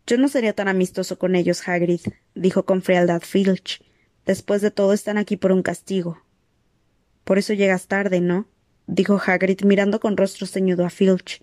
Yo 0.05 0.19
no 0.19 0.27
sería 0.27 0.53
tan 0.53 0.67
amistoso 0.67 1.17
con 1.17 1.37
ellos, 1.37 1.69
Hagrid, 1.69 2.01
dijo 2.35 2.65
con 2.65 2.83
frialdad 2.83 3.23
Filch. 3.23 3.85
Después 4.27 4.61
de 4.61 4.73
todo 4.73 4.93
están 4.93 5.17
aquí 5.17 5.37
por 5.37 5.53
un 5.53 5.63
castigo. 5.63 6.25
Por 7.23 7.39
eso 7.39 7.53
llegas 7.53 7.87
tarde, 7.87 8.21
¿no? 8.21 8.49
dijo 8.89 9.21
Hagrid 9.25 9.63
mirando 9.63 10.01
con 10.01 10.17
rostro 10.17 10.45
ceñudo 10.49 10.85
a 10.85 10.91
Filch. 10.91 11.41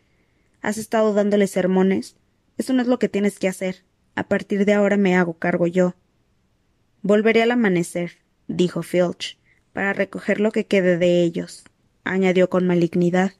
¿Has 0.60 0.78
estado 0.78 1.14
dándole 1.14 1.48
sermones? 1.48 2.18
Eso 2.58 2.74
no 2.74 2.82
es 2.82 2.90
lo 2.90 3.00
que 3.00 3.08
tienes 3.08 3.40
que 3.40 3.48
hacer. 3.48 3.86
A 4.14 4.28
partir 4.28 4.66
de 4.66 4.74
ahora 4.74 4.98
me 4.98 5.16
hago 5.16 5.36
cargo 5.38 5.68
yo. 5.68 5.96
Volveré 7.02 7.44
al 7.44 7.52
amanecer, 7.52 8.18
dijo 8.50 8.84
Filch, 8.84 9.40
para 9.72 9.94
recoger 9.94 10.42
lo 10.42 10.52
que 10.52 10.66
quede 10.66 10.98
de 10.98 11.24
ellos, 11.24 11.64
añadió 12.04 12.50
con 12.50 12.68
malignidad. 12.68 13.32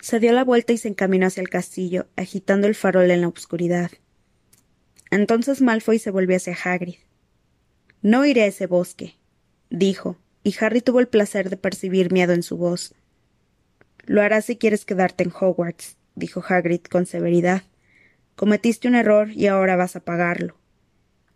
Se 0.00 0.20
dio 0.20 0.32
la 0.32 0.44
vuelta 0.44 0.72
y 0.72 0.78
se 0.78 0.88
encaminó 0.88 1.26
hacia 1.26 1.40
el 1.40 1.48
castillo, 1.48 2.06
agitando 2.16 2.66
el 2.66 2.74
farol 2.74 3.10
en 3.10 3.20
la 3.20 3.28
oscuridad. 3.28 3.90
Entonces 5.10 5.60
Malfoy 5.60 5.98
se 5.98 6.10
volvió 6.10 6.36
hacia 6.36 6.56
Hagrid. 6.64 6.96
No 8.00 8.24
iré 8.24 8.42
a 8.42 8.46
ese 8.46 8.66
bosque, 8.66 9.16
dijo, 9.70 10.16
y 10.42 10.54
Harry 10.60 10.80
tuvo 10.80 11.00
el 11.00 11.08
placer 11.08 11.50
de 11.50 11.56
percibir 11.56 12.12
miedo 12.12 12.32
en 12.32 12.42
su 12.42 12.56
voz. 12.56 12.94
Lo 14.04 14.22
harás 14.22 14.46
si 14.46 14.56
quieres 14.56 14.84
quedarte 14.84 15.22
en 15.22 15.32
Hogwarts, 15.38 15.96
dijo 16.14 16.42
Hagrid 16.46 16.82
con 16.82 17.06
severidad. 17.06 17.62
Cometiste 18.34 18.88
un 18.88 18.94
error 18.94 19.30
y 19.30 19.46
ahora 19.46 19.76
vas 19.76 19.94
a 19.94 20.00
pagarlo. 20.00 20.56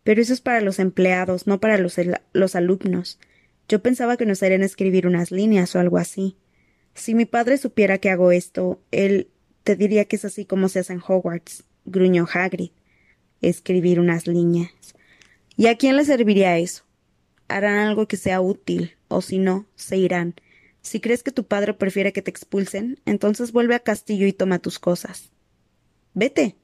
Pero 0.02 0.22
eso 0.22 0.32
es 0.32 0.40
para 0.40 0.60
los 0.60 0.78
empleados, 0.78 1.46
no 1.46 1.60
para 1.60 1.78
los, 1.78 1.96
los 2.32 2.56
alumnos. 2.56 3.18
Yo 3.68 3.82
pensaba 3.82 4.16
que 4.16 4.26
nos 4.26 4.42
harían 4.42 4.62
escribir 4.62 5.06
unas 5.06 5.30
líneas 5.30 5.74
o 5.74 5.80
algo 5.80 5.98
así. 5.98 6.36
Si 6.96 7.14
mi 7.14 7.26
padre 7.26 7.58
supiera 7.58 7.98
que 7.98 8.08
hago 8.10 8.32
esto, 8.32 8.80
él 8.90 9.28
te 9.64 9.76
diría 9.76 10.06
que 10.06 10.16
es 10.16 10.24
así 10.24 10.46
como 10.46 10.70
se 10.70 10.78
hace 10.78 10.94
en 10.94 11.02
Hogwarts, 11.06 11.64
gruñó 11.84 12.26
Hagrid. 12.32 12.70
Escribir 13.42 14.00
unas 14.00 14.26
líneas. 14.26 14.70
¿Y 15.58 15.66
a 15.66 15.76
quién 15.76 15.96
le 15.96 16.06
serviría 16.06 16.56
eso? 16.56 16.84
Harán 17.48 17.78
algo 17.78 18.08
que 18.08 18.16
sea 18.16 18.40
útil, 18.40 18.96
o 19.08 19.20
si 19.20 19.38
no, 19.38 19.66
se 19.76 19.98
irán. 19.98 20.34
Si 20.80 20.98
crees 21.00 21.22
que 21.22 21.32
tu 21.32 21.44
padre 21.44 21.74
prefiere 21.74 22.14
que 22.14 22.22
te 22.22 22.30
expulsen, 22.30 22.98
entonces 23.04 23.52
vuelve 23.52 23.74
a 23.74 23.80
Castillo 23.80 24.26
y 24.26 24.32
toma 24.32 24.58
tus 24.58 24.78
cosas. 24.78 25.30
Vete. 26.14 26.56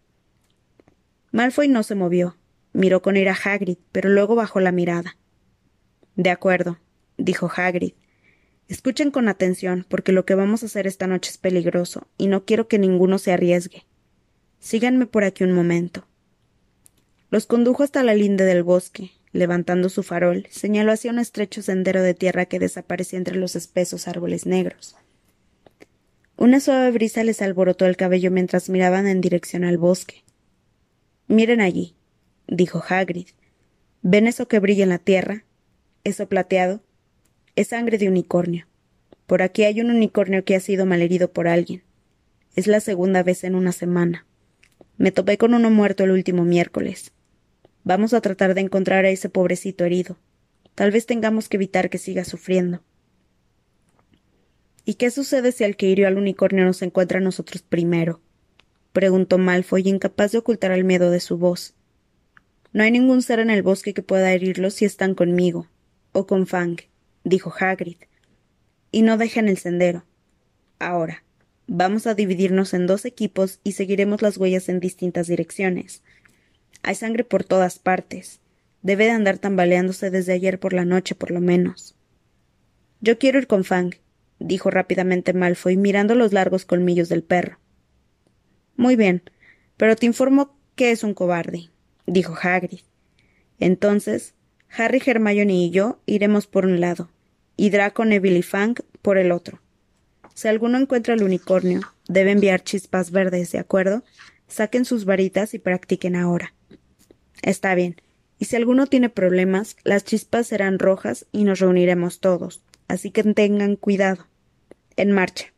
Malfoy 1.31 1.69
no 1.69 1.83
se 1.83 1.95
movió. 1.95 2.39
Miró 2.73 3.03
con 3.03 3.19
ira 3.19 3.33
a 3.33 3.53
Hagrid, 3.53 3.77
pero 3.93 4.09
luego 4.09 4.35
bajó 4.35 4.61
la 4.61 4.73
mirada. 4.73 5.19
De 6.17 6.31
acuerdo, 6.31 6.79
dijo 7.19 7.51
Hagrid. 7.55 7.93
Escuchen 8.73 9.11
con 9.11 9.29
atención, 9.29 9.85
porque 9.87 10.13
lo 10.13 10.25
que 10.25 10.35
vamos 10.35 10.63
a 10.63 10.67
hacer 10.67 10.87
esta 10.87 11.07
noche 11.07 11.31
es 11.31 11.37
peligroso, 11.37 12.07
y 12.17 12.29
no 12.29 12.47
quiero 12.47 12.69
que 12.69 12.79
ninguno 12.79 13.19
se 13.19 13.31
arriesgue. 13.31 13.85
Síganme 14.61 15.05
por 15.05 15.25
aquí 15.25 15.45
un 15.45 15.53
momento. 15.53 16.07
Los 17.29 17.45
condujo 17.45 17.83
hasta 17.83 18.03
la 18.03 18.15
linde 18.15 18.47
del 18.47 18.63
bosque, 18.63 19.11
Levantando 19.31 19.91
su 19.91 20.03
farol, 20.03 20.47
señaló 20.51 20.91
hacia 20.91 21.11
un 21.11 21.19
estrecho 21.19 21.61
sendero 21.61 22.03
de 22.03 22.15
tierra 22.15 22.47
que 22.47 22.59
desaparecía 22.59 23.19
entre 23.19 23.37
los 23.37 23.57
espesos 23.57 24.09
árboles 24.09 24.47
negros. 24.47 24.97
Una 26.39 26.59
suave 26.59 26.91
brisa 26.93 27.25
les 27.25 27.43
alborotó 27.43 27.85
el 27.85 27.99
cabello 27.99 28.31
mientras 28.31 28.71
miraban 28.71 29.07
en 29.07 29.21
dirección 29.21 29.65
al 29.65 29.77
bosque. 29.77 30.25
Miren 31.29 31.61
allí, 31.61 31.95
dijo 32.47 32.83
Hagrid. 32.89 33.29
¿Ven 34.01 34.27
eso 34.27 34.49
que 34.49 34.61
brilla 34.61 34.85
en 34.85 34.91
la 34.91 34.99
tierra? 34.99 35.45
¿Eso 36.05 36.27
plateado? 36.27 36.81
Es 37.55 37.69
sangre 37.69 37.99
de 37.99 38.09
unicornio. 38.09 38.67
Por 39.27 39.43
aquí 39.43 39.65
hay 39.65 39.83
un 39.83 39.91
unicornio 39.91 40.43
que 40.43 40.57
ha 40.57 40.61
sido 40.61 40.87
malherido 40.87 41.33
por 41.33 41.49
alguien. 41.49 41.83
Es 42.57 42.67
la 42.67 42.81
segunda 42.81 43.23
vez 43.23 43.45
en 43.45 43.55
una 43.55 43.73
semana. 43.73 44.25
Me 44.97 45.13
topé 45.13 45.37
con 45.37 45.53
uno 45.53 45.71
muerto 45.71 46.05
el 46.05 46.13
último 46.13 46.45
miércoles. 46.45 47.13
Vamos 47.85 48.15
a 48.15 48.23
tratar 48.23 48.55
de 48.55 48.63
encontrar 48.63 49.05
a 49.05 49.11
ese 49.11 49.29
pobrecito 49.29 49.85
herido. 49.85 50.17
Tal 50.75 50.93
vez 50.93 51.05
tengamos 51.05 51.51
que 51.51 51.59
evitar 51.59 51.91
que 51.91 51.99
siga 51.99 52.25
sufriendo. 52.25 52.83
¿Y 54.87 54.95
qué 54.95 55.11
sucede 55.11 55.53
si 55.53 55.65
al 55.65 55.77
que 55.77 55.87
hirió 55.87 56.09
al 56.09 56.17
unicornio 56.17 56.65
nos 56.65 56.81
encuentra 56.81 57.19
a 57.19 57.23
nosotros 57.23 57.63
primero? 57.63 58.23
preguntó 58.95 59.37
Malfoy, 59.37 59.87
incapaz 59.87 60.33
de 60.33 60.39
ocultar 60.39 60.73
el 60.73 60.85
miedo 60.85 61.11
de 61.11 61.21
su 61.21 61.37
voz. 61.37 61.75
No 62.73 62.83
hay 62.83 62.91
ningún 62.91 63.21
ser 63.21 63.41
en 63.41 63.51
el 63.51 63.63
bosque 63.63 63.93
que 63.93 64.03
pueda 64.03 64.33
herirlos 64.33 64.73
si 64.73 64.87
están 64.87 65.15
conmigo, 65.15 65.67
o 66.13 66.27
con 66.27 66.47
Fang, 66.47 66.79
dijo 67.25 67.53
Hagrid, 67.59 67.97
y 68.91 69.03
no 69.03 69.17
dejen 69.17 69.49
el 69.49 69.59
sendero. 69.59 70.05
Ahora, 70.79 71.25
vamos 71.67 72.07
a 72.07 72.15
dividirnos 72.15 72.75
en 72.75 72.87
dos 72.87 73.05
equipos 73.05 73.61
y 73.65 73.73
seguiremos 73.73 74.23
las 74.23 74.37
huellas 74.37 74.69
en 74.69 74.81
distintas 74.81 75.27
direcciones. 75.27 76.03
Hay 76.83 76.95
sangre 76.95 77.25
por 77.25 77.45
todas 77.45 77.79
partes. 77.79 78.41
Debe 78.83 79.05
de 79.05 79.13
andar 79.13 79.39
tambaleándose 79.39 80.11
desde 80.11 80.33
ayer 80.33 80.59
por 80.59 80.73
la 80.73 80.85
noche, 80.85 81.15
por 81.15 81.31
lo 81.31 81.41
menos. 81.41 81.95
Yo 83.01 83.19
quiero 83.19 83.39
ir 83.39 83.47
con 83.47 83.65
Fang, 83.65 83.95
dijo 84.41 84.71
rápidamente 84.71 85.33
Malfoy, 85.33 85.77
mirando 85.77 86.15
los 86.15 86.33
largos 86.33 86.65
colmillos 86.65 87.09
del 87.09 87.23
perro. 87.23 87.59
Muy 88.77 88.97
bien, 88.97 89.23
pero 89.77 89.95
te 89.97 90.07
informo 90.07 90.57
que 90.75 90.91
es 90.91 91.05
un 91.05 91.15
cobarde, 91.15 91.71
dijo 92.07 92.35
Hagrid. 92.41 92.81
Entonces, 93.61 94.35
Harry, 94.77 95.01
Hermione 95.05 95.55
y 95.55 95.71
yo 95.71 96.01
iremos 96.07 96.47
por 96.49 96.67
un 96.67 96.81
lado, 96.81 97.11
y 97.63 97.71
Draco, 97.71 98.05
Neville 98.05 98.41
y 98.41 98.43
Fang 98.43 98.75
por 99.03 99.19
el 99.19 99.31
otro. 99.31 99.61
Si 100.35 100.49
alguno 100.49 100.79
encuentra 100.79 101.15
el 101.15 101.23
unicornio, 101.23 101.81
debe 102.09 102.33
enviar 102.33 102.65
chispas 102.65 103.13
verdes, 103.13 103.53
¿de 103.53 103.61
acuerdo? 103.61 104.03
Saquen 104.49 104.85
sus 104.85 105.05
varitas 105.05 105.55
y 105.55 105.61
practiquen 105.61 106.17
ahora. 106.17 106.55
Está 107.41 107.77
bien. 107.77 108.03
Y 108.41 108.47
si 108.47 108.57
alguno 108.57 108.89
tiene 108.89 109.11
problemas, 109.11 109.77
las 109.85 110.05
chispas 110.05 110.49
serán 110.49 110.81
rojas 110.81 111.27
y 111.31 111.45
nos 111.45 111.61
reuniremos 111.61 112.19
todos. 112.19 112.65
Así 112.89 113.13
que 113.13 113.23
tengan 113.23 113.77
cuidado. 113.77 114.27
En 114.97 115.13
marcha. 115.13 115.53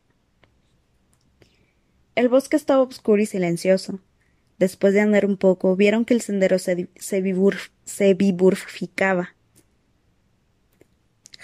El 2.13 2.29
bosque 2.29 2.55
estaba 2.55 2.83
oscuro 2.83 3.19
y 3.19 3.25
silencioso. 3.25 3.99
Después 4.59 4.93
de 4.93 5.01
andar 5.01 5.25
un 5.25 5.37
poco, 5.37 5.75
vieron 5.75 6.05
que 6.05 6.13
el 6.13 6.21
sendero 6.21 6.59
se, 6.59 6.87
se, 6.97 7.23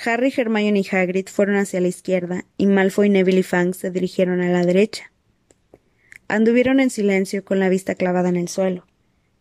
Harry, 0.03 0.33
Hermione 0.35 0.79
y 0.79 0.95
Hagrid 0.95 1.27
fueron 1.27 1.57
hacia 1.57 1.79
la 1.79 1.87
izquierda 1.87 2.45
y 2.57 2.65
Malfoy, 2.65 3.09
Neville 3.09 3.39
y 3.39 3.43
Fang 3.43 3.73
se 3.73 3.91
dirigieron 3.91 4.41
a 4.41 4.49
la 4.49 4.65
derecha. 4.65 5.11
Anduvieron 6.27 6.79
en 6.79 6.89
silencio 6.89 7.45
con 7.45 7.59
la 7.59 7.69
vista 7.69 7.93
clavada 7.93 8.29
en 8.29 8.37
el 8.37 8.47
suelo. 8.47 8.87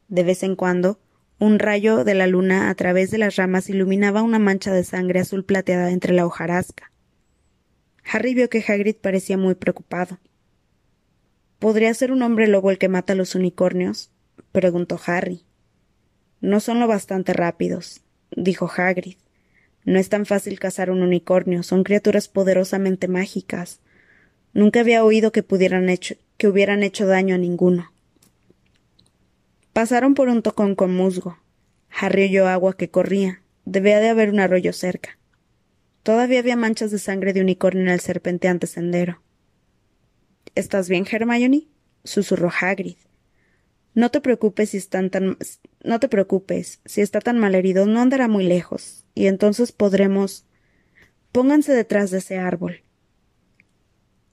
De 0.08 0.22
vez 0.22 0.42
en 0.42 0.56
cuando, 0.56 1.00
un 1.38 1.58
rayo 1.58 2.04
de 2.04 2.14
la 2.14 2.26
luna 2.26 2.68
a 2.68 2.74
través 2.74 3.10
de 3.10 3.18
las 3.18 3.36
ramas 3.36 3.70
iluminaba 3.70 4.22
una 4.22 4.38
mancha 4.38 4.72
de 4.72 4.84
sangre 4.84 5.20
azul 5.20 5.44
plateada 5.44 5.90
entre 5.92 6.12
la 6.12 6.26
hojarasca. 6.26 6.92
Harry 8.04 8.34
vio 8.34 8.50
que 8.50 8.62
Hagrid 8.66 8.96
parecía 8.96 9.38
muy 9.38 9.54
preocupado. 9.54 10.18
¿Podría 11.58 11.94
ser 11.94 12.12
un 12.12 12.22
hombre 12.22 12.48
lobo 12.48 12.70
el 12.70 12.78
que 12.78 12.88
mata 12.88 13.14
a 13.14 13.16
los 13.16 13.34
unicornios? 13.34 14.10
preguntó 14.52 15.00
Harry. 15.06 15.44
No 16.40 16.60
son 16.60 16.80
lo 16.80 16.88
bastante 16.88 17.32
rápidos, 17.32 18.02
dijo 18.30 18.70
Hagrid. 18.76 19.16
No 19.84 19.98
es 19.98 20.08
tan 20.08 20.26
fácil 20.26 20.58
cazar 20.58 20.90
un 20.90 21.02
unicornio, 21.02 21.62
son 21.62 21.84
criaturas 21.84 22.28
poderosamente 22.28 23.08
mágicas. 23.08 23.80
Nunca 24.52 24.80
había 24.80 25.04
oído 25.04 25.32
que 25.32 25.42
pudieran 25.42 25.88
hecho, 25.88 26.16
que 26.36 26.48
hubieran 26.48 26.82
hecho 26.82 27.06
daño 27.06 27.34
a 27.34 27.38
ninguno. 27.38 27.92
Pasaron 29.72 30.14
por 30.14 30.28
un 30.28 30.42
tocón 30.42 30.74
con 30.74 30.94
musgo. 30.94 31.38
Harry 31.90 32.24
oyó 32.24 32.48
agua 32.48 32.76
que 32.76 32.90
corría. 32.90 33.42
Debía 33.64 34.00
de 34.00 34.08
haber 34.08 34.30
un 34.30 34.40
arroyo 34.40 34.72
cerca. 34.72 35.18
Todavía 36.02 36.40
había 36.40 36.56
manchas 36.56 36.90
de 36.90 36.98
sangre 36.98 37.32
de 37.32 37.40
unicornio 37.40 37.82
en 37.82 37.88
el 37.88 38.00
serpenteante 38.00 38.66
sendero. 38.66 39.22
¿Estás 40.54 40.88
bien, 40.88 41.06
Hermione? 41.10 41.68
susurró 42.04 42.50
Hagrid. 42.50 42.96
No 43.94 44.10
te 44.10 44.20
preocupes 44.20 44.70
si 44.70 44.76
están 44.76 45.10
tan 45.10 45.36
no 45.82 46.00
te 46.00 46.08
preocupes, 46.08 46.80
si 46.84 47.00
está 47.00 47.20
tan 47.20 47.38
mal 47.38 47.54
herido 47.54 47.86
no 47.86 48.00
andará 48.00 48.28
muy 48.28 48.44
lejos, 48.44 48.99
y 49.14 49.26
entonces 49.26 49.72
podremos 49.72 50.46
Pónganse 51.32 51.72
detrás 51.72 52.10
de 52.10 52.18
ese 52.18 52.38
árbol. 52.38 52.82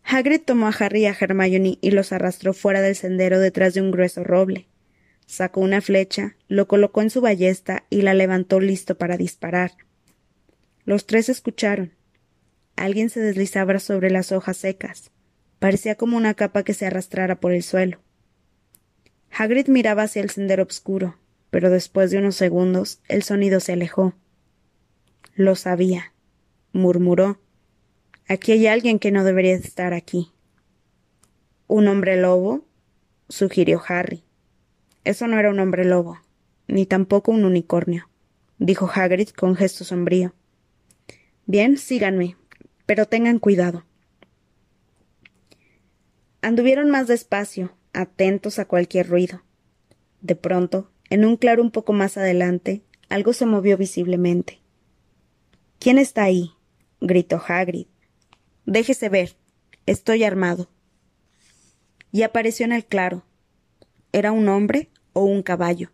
Hagrid 0.04 0.42
tomó 0.42 0.68
a 0.68 0.72
Harry 0.72 1.02
y 1.02 1.06
a 1.06 1.16
Hermione 1.20 1.78
y 1.80 1.92
los 1.92 2.12
arrastró 2.12 2.54
fuera 2.54 2.82
del 2.82 2.96
sendero 2.96 3.40
detrás 3.40 3.76
de 3.76 3.82
un 3.82 3.92
grueso 3.92 4.24
roble. 4.24 4.68
Sacó 5.28 5.62
una 5.62 5.82
flecha, 5.82 6.38
lo 6.48 6.68
colocó 6.68 7.02
en 7.02 7.10
su 7.10 7.22
ballesta 7.22 7.86
y 7.90 8.02
la 8.02 8.14
levantó 8.14 8.60
listo 8.60 8.98
para 8.98 9.18
disparar. 9.18 9.74
Los 10.86 11.06
tres 11.06 11.30
escucharon. 11.30 11.94
Alguien 12.76 13.10
se 13.10 13.20
deslizaba 13.20 13.78
sobre 13.80 14.10
las 14.10 14.32
hojas 14.32 14.58
secas. 14.58 15.12
Parecía 15.60 15.96
como 15.96 16.18
una 16.18 16.34
capa 16.34 16.64
que 16.64 16.74
se 16.74 16.86
arrastrara 16.86 17.40
por 17.40 17.52
el 17.52 17.62
suelo. 17.62 18.00
Hagrid 19.30 19.68
miraba 19.68 20.04
hacia 20.04 20.24
el 20.24 20.30
sendero 20.30 20.64
oscuro, 20.64 21.20
pero 21.52 21.70
después 21.70 22.10
de 22.10 22.18
unos 22.18 22.36
segundos 22.36 23.02
el 23.08 23.22
sonido 23.24 23.60
se 23.60 23.74
alejó. 23.74 24.16
Lo 25.38 25.56
sabía, 25.56 26.14
murmuró. 26.74 27.40
Aquí 28.28 28.54
hay 28.54 28.66
alguien 28.66 28.98
que 28.98 29.12
no 29.12 29.24
debería 29.24 29.54
estar 29.54 29.94
aquí. 29.94 30.32
¿Un 31.68 31.88
hombre 31.88 32.20
lobo? 32.20 32.66
sugirió 33.30 33.80
Harry. 33.88 34.24
Eso 35.04 35.28
no 35.28 35.38
era 35.38 35.52
un 35.52 35.60
hombre 35.60 35.86
lobo, 35.86 36.18
ni 36.68 36.88
tampoco 36.88 37.32
un 37.32 37.46
unicornio, 37.46 38.10
dijo 38.58 38.90
Hagrid 38.92 39.30
con 39.30 39.56
gesto 39.56 39.84
sombrío. 39.84 40.34
Bien, 41.46 41.78
síganme, 41.78 42.36
pero 42.88 43.06
tengan 43.06 43.38
cuidado. 43.38 43.86
Anduvieron 46.42 46.90
más 46.90 47.06
despacio, 47.06 47.78
atentos 47.94 48.58
a 48.58 48.66
cualquier 48.66 49.08
ruido. 49.08 49.44
De 50.22 50.36
pronto, 50.36 50.90
en 51.12 51.26
un 51.26 51.38
claro 51.38 51.62
un 51.62 51.70
poco 51.70 51.94
más 51.94 52.18
adelante, 52.18 52.82
algo 53.08 53.34
se 53.34 53.46
movió 53.46 53.78
visiblemente. 53.78 54.62
¿Quién 55.80 55.98
está 55.98 56.24
ahí? 56.24 56.52
gritó 57.00 57.42
Hagrid. 57.46 57.88
Déjese 58.66 59.10
ver. 59.10 59.36
Estoy 59.86 60.24
armado. 60.24 60.70
Y 62.12 62.24
apareció 62.24 62.66
en 62.66 62.72
el 62.72 62.86
claro. 62.86 63.24
Era 64.12 64.32
un 64.32 64.50
hombre 64.50 64.90
o 65.14 65.24
un 65.24 65.44
caballo. 65.44 65.92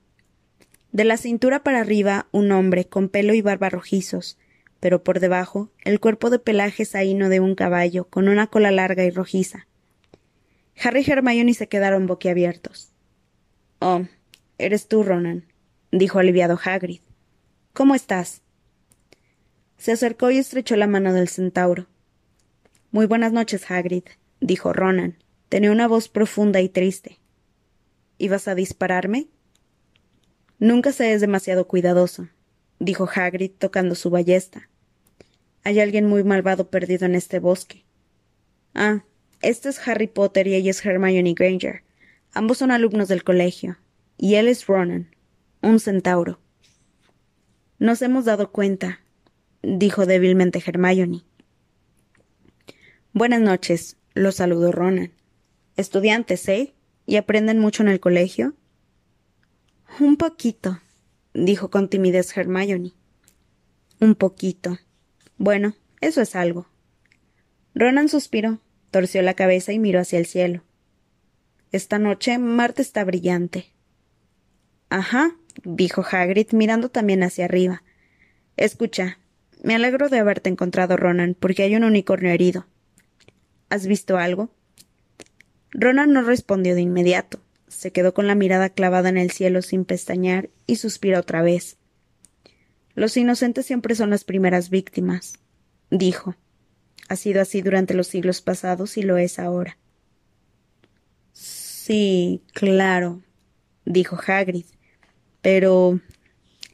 De 0.92 1.04
la 1.04 1.18
cintura 1.18 1.64
para 1.64 1.82
arriba 1.82 2.28
un 2.32 2.52
hombre 2.52 2.86
con 2.86 3.10
pelo 3.10 3.34
y 3.34 3.42
barba 3.42 3.70
rojizos, 3.70 4.38
pero 4.80 5.04
por 5.04 5.20
debajo 5.20 5.72
el 5.84 6.00
cuerpo 6.00 6.30
de 6.30 6.40
pelaje 6.40 6.86
saíno 6.86 7.30
de 7.30 7.40
un 7.40 7.56
caballo 7.56 8.06
con 8.06 8.28
una 8.28 8.48
cola 8.48 8.70
larga 8.70 9.04
y 9.04 9.10
rojiza. 9.10 9.68
Harry 10.82 11.04
y 11.06 11.12
Hermione 11.12 11.56
se 11.56 11.68
quedaron 11.68 12.06
boquiabiertos. 12.06 12.94
Oh, 13.80 14.04
eres 14.60 14.88
tú, 14.88 15.02
Ronan, 15.02 15.46
dijo 15.92 16.20
aliviado 16.20 16.60
Hagrid. 16.64 17.02
¿Cómo 17.74 17.96
estás? 17.96 18.43
Se 19.84 19.92
acercó 19.92 20.32
y 20.32 20.38
estrechó 20.38 20.78
la 20.78 20.88
mano 20.88 21.12
del 21.12 21.28
centauro. 21.28 21.88
Muy 22.92 23.06
buenas 23.06 23.34
noches, 23.34 23.70
Hagrid, 23.70 24.06
dijo 24.40 24.72
Ronan. 24.72 25.18
Tenía 25.50 25.74
una 25.74 25.90
voz 25.90 26.08
profunda 26.08 26.62
y 26.62 26.70
triste. 26.70 27.20
¿Ibas 28.18 28.48
a 28.48 28.56
dispararme? 28.56 29.28
Nunca 30.58 30.94
se 30.94 31.12
es 31.12 31.20
demasiado 31.20 31.68
cuidadoso, 31.68 32.30
dijo 32.80 33.10
Hagrid 33.14 33.52
tocando 33.58 33.96
su 33.96 34.10
ballesta. 34.10 34.70
Hay 35.66 35.82
alguien 35.82 36.08
muy 36.08 36.24
malvado 36.24 36.70
perdido 36.70 37.06
en 37.06 37.16
este 37.16 37.40
bosque. 37.40 37.84
Ah, 38.74 39.04
este 39.42 39.68
es 39.68 39.86
Harry 39.86 40.08
Potter 40.08 40.48
y 40.48 40.56
ella 40.56 40.72
es 40.72 40.86
Hermione 40.86 41.34
Granger. 41.34 41.84
Ambos 42.32 42.60
son 42.60 42.72
alumnos 42.72 43.10
del 43.10 43.26
colegio. 43.26 43.78
Y 44.18 44.36
él 44.36 44.48
es 44.48 44.66
Ronan, 44.66 45.14
un 45.62 45.82
centauro. 45.82 46.40
Nos 47.80 48.02
hemos 48.02 48.24
dado 48.24 48.54
cuenta, 48.54 49.03
dijo 49.64 50.06
débilmente 50.06 50.62
Hermione. 50.64 51.24
Buenas 53.14 53.42
noches, 53.42 53.98
lo 54.14 54.32
saludó 54.32 54.72
Ronan. 54.72 55.14
Estudiantes, 55.78 56.48
¿eh? 56.50 56.74
¿Y 57.06 57.16
aprenden 57.16 57.60
mucho 57.60 57.82
en 57.82 57.90
el 57.90 58.00
colegio? 58.00 58.54
Un 60.00 60.18
poquito, 60.18 60.80
dijo 61.34 61.72
con 61.72 61.90
timidez 61.90 62.36
Hermione. 62.38 62.94
Un 64.00 64.16
poquito. 64.16 64.80
Bueno, 65.38 65.76
eso 66.02 66.22
es 66.22 66.36
algo. 66.36 66.68
Ronan 67.74 68.10
suspiró, 68.10 68.60
torció 68.92 69.22
la 69.22 69.34
cabeza 69.34 69.74
y 69.74 69.80
miró 69.80 70.00
hacia 70.00 70.20
el 70.20 70.26
cielo. 70.26 70.64
Esta 71.72 71.98
noche 71.98 72.38
Marte 72.38 72.82
está 72.82 73.04
brillante. 73.04 73.74
Ajá, 74.90 75.36
dijo 75.64 76.06
Hagrid 76.10 76.52
mirando 76.52 76.90
también 76.90 77.24
hacia 77.24 77.46
arriba. 77.46 77.84
Escucha, 78.58 79.18
me 79.64 79.76
alegro 79.76 80.10
de 80.10 80.20
haberte 80.20 80.50
encontrado, 80.50 80.98
Ronan, 80.98 81.36
porque 81.40 81.64
hay 81.64 81.76
un 81.76 81.86
unicornio 81.86 82.32
herido. 82.32 82.68
¿Has 83.70 83.88
visto 83.88 84.18
algo? 84.18 84.52
Ronan 85.72 86.12
no 86.12 86.22
respondió 86.22 86.76
de 86.76 86.82
inmediato. 86.82 87.40
Se 87.70 87.92
quedó 87.92 88.14
con 88.14 88.28
la 88.28 88.36
mirada 88.36 88.70
clavada 88.70 89.10
en 89.10 89.18
el 89.18 89.32
cielo 89.32 89.62
sin 89.62 89.86
pestañear 89.86 90.50
y 90.68 90.76
suspiró 90.76 91.20
otra 91.20 91.42
vez. 91.42 91.78
Los 92.94 93.18
inocentes 93.18 93.66
siempre 93.66 93.96
son 93.96 94.12
las 94.12 94.26
primeras 94.26 94.70
víctimas, 94.70 95.34
dijo. 95.90 96.36
Ha 97.08 97.16
sido 97.16 97.42
así 97.42 97.62
durante 97.62 97.94
los 97.94 98.08
siglos 98.08 98.42
pasados 98.42 98.98
y 98.98 99.02
lo 99.02 99.18
es 99.18 99.40
ahora. 99.40 99.78
Sí, 101.32 102.44
claro, 102.54 103.22
dijo 103.86 104.20
Hagrid. 104.28 104.66
Pero. 105.42 106.00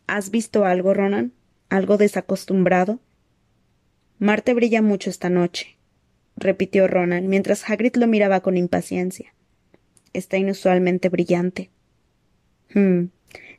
¿Has 0.08 0.32
visto 0.32 0.66
algo, 0.66 0.94
Ronan? 0.94 1.34
¿Algo 1.70 1.98
desacostumbrado? 1.98 3.00
Marte 4.18 4.54
brilla 4.54 4.82
mucho 4.82 5.10
esta 5.10 5.30
noche, 5.30 5.78
repitió 6.36 6.88
Ronan, 6.88 7.28
mientras 7.28 7.70
Hagrid 7.70 7.96
lo 7.96 8.08
miraba 8.08 8.42
con 8.42 8.58
impaciencia. 8.58 9.34
Está 10.12 10.38
inusualmente 10.38 11.10
brillante. 11.10 11.70
Hmm. 12.74 13.06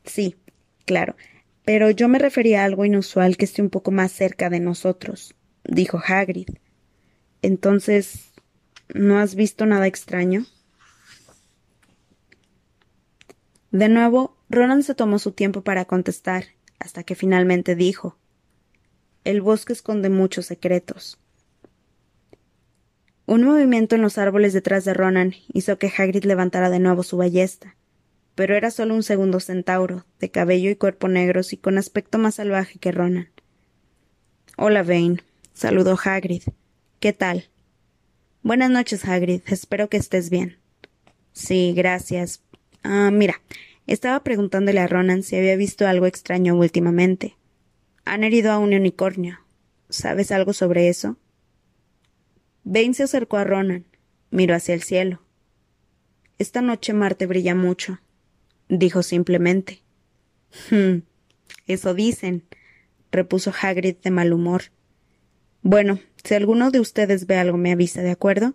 Sí, 0.03 0.35
claro. 0.85 1.15
Pero 1.63 1.89
yo 1.89 2.07
me 2.09 2.19
refería 2.19 2.61
a 2.61 2.65
algo 2.65 2.85
inusual 2.85 3.37
que 3.37 3.45
esté 3.45 3.61
un 3.61 3.69
poco 3.69 3.91
más 3.91 4.11
cerca 4.11 4.49
de 4.49 4.59
nosotros, 4.59 5.35
dijo 5.63 6.01
Hagrid. 6.05 6.49
Entonces, 7.41 8.31
¿no 8.93 9.19
has 9.19 9.35
visto 9.35 9.65
nada 9.65 9.87
extraño? 9.87 10.45
De 13.71 13.87
nuevo, 13.87 14.37
Ronan 14.49 14.83
se 14.83 14.95
tomó 14.95 15.17
su 15.17 15.31
tiempo 15.31 15.61
para 15.61 15.85
contestar, 15.85 16.45
hasta 16.81 17.03
que 17.03 17.15
finalmente 17.15 17.75
dijo 17.75 18.17
El 19.23 19.41
bosque 19.41 19.73
esconde 19.73 20.09
muchos 20.09 20.47
secretos. 20.47 21.19
Un 23.25 23.43
movimiento 23.43 23.95
en 23.95 24.01
los 24.01 24.17
árboles 24.17 24.51
detrás 24.51 24.83
de 24.83 24.93
Ronan 24.93 25.35
hizo 25.53 25.77
que 25.77 25.91
Hagrid 25.95 26.25
levantara 26.25 26.69
de 26.69 26.79
nuevo 26.79 27.03
su 27.03 27.17
ballesta, 27.17 27.77
pero 28.35 28.55
era 28.55 28.71
solo 28.71 28.95
un 28.95 29.03
segundo 29.03 29.39
centauro, 29.39 30.05
de 30.19 30.31
cabello 30.31 30.69
y 30.69 30.75
cuerpo 30.75 31.07
negros 31.07 31.53
y 31.53 31.57
con 31.57 31.77
aspecto 31.77 32.17
más 32.17 32.35
salvaje 32.35 32.79
que 32.79 32.91
Ronan. 32.91 33.29
Hola, 34.57 34.83
Vane, 34.83 35.23
saludó 35.53 35.97
Hagrid. 36.03 36.43
¿Qué 36.99 37.13
tal? 37.13 37.49
Buenas 38.43 38.71
noches, 38.71 39.05
Hagrid. 39.05 39.41
Espero 39.45 39.87
que 39.87 39.97
estés 39.97 40.29
bien. 40.29 40.57
Sí, 41.31 41.73
gracias. 41.75 42.41
Ah, 42.83 43.11
mira, 43.11 43.39
estaba 43.91 44.23
preguntándole 44.23 44.79
a 44.79 44.87
Ronan 44.87 45.21
si 45.21 45.35
había 45.35 45.55
visto 45.55 45.85
algo 45.85 46.05
extraño 46.05 46.55
últimamente. 46.55 47.35
Han 48.05 48.23
herido 48.23 48.51
a 48.51 48.57
un 48.57 48.73
unicornio. 48.73 49.39
¿Sabes 49.89 50.31
algo 50.31 50.53
sobre 50.53 50.87
eso? 50.87 51.17
Bane 52.63 52.93
se 52.93 53.03
acercó 53.03 53.37
a 53.37 53.43
Ronan, 53.43 53.85
miró 54.29 54.55
hacia 54.55 54.73
el 54.75 54.83
cielo. 54.83 55.21
Esta 56.37 56.61
noche 56.61 56.93
Marte 56.93 57.25
brilla 57.25 57.53
mucho, 57.53 57.99
dijo 58.69 59.03
simplemente. 59.03 59.81
Hmm, 60.69 60.99
eso 61.67 61.93
dicen, 61.93 62.43
repuso 63.11 63.51
Hagrid 63.61 63.97
de 63.97 64.11
mal 64.11 64.31
humor. 64.31 64.63
Bueno, 65.63 65.99
si 66.23 66.33
alguno 66.33 66.71
de 66.71 66.79
ustedes 66.79 67.27
ve 67.27 67.35
algo 67.35 67.57
me 67.57 67.73
avisa, 67.73 68.01
¿de 68.01 68.11
acuerdo? 68.11 68.53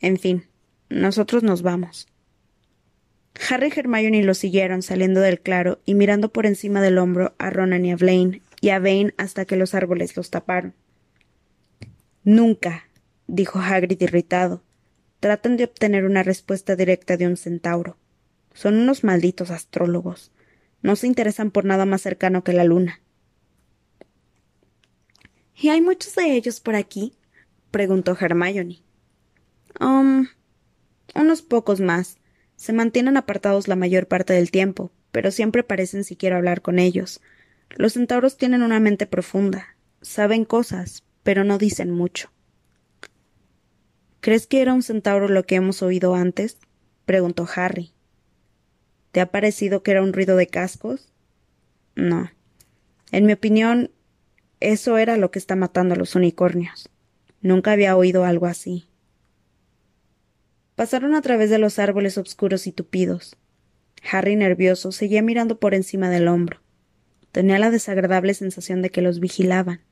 En 0.00 0.16
fin, 0.16 0.46
nosotros 0.88 1.42
nos 1.42 1.62
vamos. 1.62 2.06
Harry 3.48 3.72
y 3.74 3.78
Hermione 3.78 4.22
lo 4.22 4.34
siguieron 4.34 4.82
saliendo 4.82 5.20
del 5.20 5.40
claro 5.40 5.80
y 5.84 5.94
mirando 5.94 6.32
por 6.32 6.46
encima 6.46 6.80
del 6.80 6.98
hombro 6.98 7.34
a 7.38 7.50
Ronan 7.50 7.84
y 7.84 7.92
a 7.92 7.96
Blaine 7.96 8.42
y 8.60 8.70
a 8.70 8.78
Vane 8.78 9.14
hasta 9.16 9.44
que 9.44 9.56
los 9.56 9.74
árboles 9.74 10.16
los 10.16 10.30
taparon. 10.30 10.74
Nunca, 12.24 12.88
dijo 13.26 13.58
Hagrid 13.58 14.00
irritado. 14.00 14.62
Tratan 15.20 15.56
de 15.56 15.64
obtener 15.64 16.04
una 16.04 16.22
respuesta 16.22 16.76
directa 16.76 17.16
de 17.16 17.26
un 17.26 17.36
centauro. 17.36 17.96
Son 18.54 18.74
unos 18.76 19.04
malditos 19.04 19.50
astrólogos. 19.50 20.32
No 20.82 20.96
se 20.96 21.06
interesan 21.06 21.50
por 21.50 21.64
nada 21.64 21.86
más 21.86 22.02
cercano 22.02 22.42
que 22.42 22.52
la 22.52 22.64
luna. 22.64 23.00
¿Y 25.54 25.68
hay 25.68 25.80
muchos 25.80 26.14
de 26.14 26.34
ellos 26.34 26.60
por 26.60 26.74
aquí? 26.74 27.14
preguntó 27.70 28.16
Hermione. 28.18 28.82
Um, 29.78 30.26
unos 31.14 31.42
pocos 31.42 31.80
más. 31.80 32.19
Se 32.60 32.74
mantienen 32.74 33.16
apartados 33.16 33.68
la 33.68 33.74
mayor 33.74 34.06
parte 34.06 34.34
del 34.34 34.50
tiempo, 34.50 34.90
pero 35.12 35.30
siempre 35.30 35.62
parecen 35.62 36.04
siquiera 36.04 36.36
hablar 36.36 36.60
con 36.60 36.78
ellos. 36.78 37.22
Los 37.70 37.94
centauros 37.94 38.36
tienen 38.36 38.62
una 38.62 38.78
mente 38.80 39.06
profunda. 39.06 39.76
Saben 40.02 40.44
cosas, 40.44 41.02
pero 41.22 41.42
no 41.42 41.56
dicen 41.56 41.90
mucho. 41.90 42.30
¿Crees 44.20 44.46
que 44.46 44.60
era 44.60 44.74
un 44.74 44.82
centauro 44.82 45.26
lo 45.28 45.44
que 45.44 45.54
hemos 45.54 45.82
oído 45.82 46.14
antes? 46.14 46.58
preguntó 47.06 47.48
Harry. 47.56 47.94
¿Te 49.10 49.22
ha 49.22 49.30
parecido 49.30 49.82
que 49.82 49.92
era 49.92 50.02
un 50.02 50.12
ruido 50.12 50.36
de 50.36 50.46
cascos? 50.46 51.14
No. 51.94 52.30
En 53.10 53.24
mi 53.24 53.32
opinión, 53.32 53.90
eso 54.60 54.98
era 54.98 55.16
lo 55.16 55.30
que 55.30 55.38
está 55.38 55.56
matando 55.56 55.94
a 55.94 55.98
los 55.98 56.14
unicornios. 56.14 56.90
Nunca 57.40 57.72
había 57.72 57.96
oído 57.96 58.26
algo 58.26 58.44
así. 58.44 58.89
Pasaron 60.80 61.14
a 61.14 61.20
través 61.20 61.50
de 61.50 61.58
los 61.58 61.78
árboles 61.78 62.16
oscuros 62.16 62.66
y 62.66 62.72
tupidos. 62.72 63.36
Harry, 64.10 64.34
nervioso, 64.34 64.92
seguía 64.92 65.20
mirando 65.20 65.60
por 65.60 65.74
encima 65.74 66.08
del 66.08 66.26
hombro. 66.26 66.62
Tenía 67.32 67.58
la 67.58 67.70
desagradable 67.70 68.32
sensación 68.32 68.80
de 68.80 68.88
que 68.88 69.02
los 69.02 69.20
vigilaban. 69.20 69.82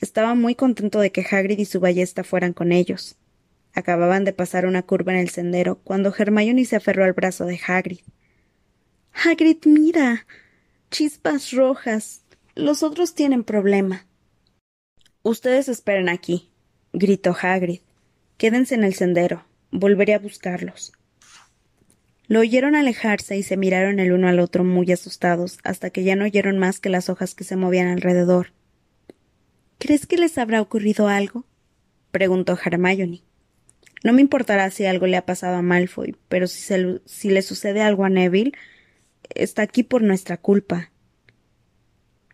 Estaba 0.00 0.36
muy 0.36 0.54
contento 0.54 1.00
de 1.00 1.10
que 1.10 1.26
Hagrid 1.28 1.58
y 1.58 1.64
su 1.64 1.80
ballesta 1.80 2.22
fueran 2.22 2.52
con 2.52 2.70
ellos. 2.70 3.16
Acababan 3.74 4.22
de 4.24 4.32
pasar 4.32 4.66
una 4.66 4.82
curva 4.82 5.14
en 5.14 5.18
el 5.18 5.30
sendero 5.30 5.80
cuando 5.82 6.14
Hermione 6.16 6.64
se 6.64 6.76
aferró 6.76 7.02
al 7.02 7.12
brazo 7.12 7.44
de 7.44 7.58
Hagrid. 7.66 8.02
Hagrid, 9.10 9.58
mira. 9.64 10.26
Chispas 10.92 11.50
rojas. 11.50 12.22
Los 12.54 12.84
otros 12.84 13.16
tienen 13.16 13.42
problema. 13.42 14.06
Ustedes 15.24 15.68
esperen 15.68 16.08
aquí, 16.08 16.52
gritó 16.92 17.34
Hagrid. 17.42 17.80
Quédense 18.36 18.76
en 18.76 18.84
el 18.84 18.94
sendero. 18.94 19.47
Volveré 19.70 20.14
a 20.14 20.18
buscarlos. 20.18 20.92
Lo 22.26 22.40
oyeron 22.40 22.74
alejarse 22.74 23.36
y 23.38 23.42
se 23.42 23.56
miraron 23.56 24.00
el 24.00 24.12
uno 24.12 24.28
al 24.28 24.38
otro 24.40 24.62
muy 24.62 24.92
asustados 24.92 25.58
hasta 25.64 25.90
que 25.90 26.04
ya 26.04 26.14
no 26.14 26.24
oyeron 26.24 26.58
más 26.58 26.78
que 26.78 26.90
las 26.90 27.08
hojas 27.08 27.34
que 27.34 27.44
se 27.44 27.56
movían 27.56 27.88
alrededor. 27.88 28.52
¿Crees 29.78 30.06
que 30.06 30.18
les 30.18 30.36
habrá 30.36 30.60
ocurrido 30.60 31.08
algo? 31.08 31.46
preguntó 32.10 32.58
Hermione. 32.62 33.22
No 34.04 34.12
me 34.12 34.20
importará 34.20 34.70
si 34.70 34.84
algo 34.84 35.06
le 35.06 35.16
ha 35.16 35.24
pasado 35.24 35.56
a 35.56 35.62
Malfoy, 35.62 36.16
pero 36.28 36.46
si, 36.46 36.74
si 37.06 37.30
le 37.30 37.42
sucede 37.42 37.80
algo 37.80 38.04
a 38.04 38.10
Neville, 38.10 38.52
está 39.34 39.62
aquí 39.62 39.82
por 39.82 40.02
nuestra 40.02 40.36
culpa. 40.36 40.90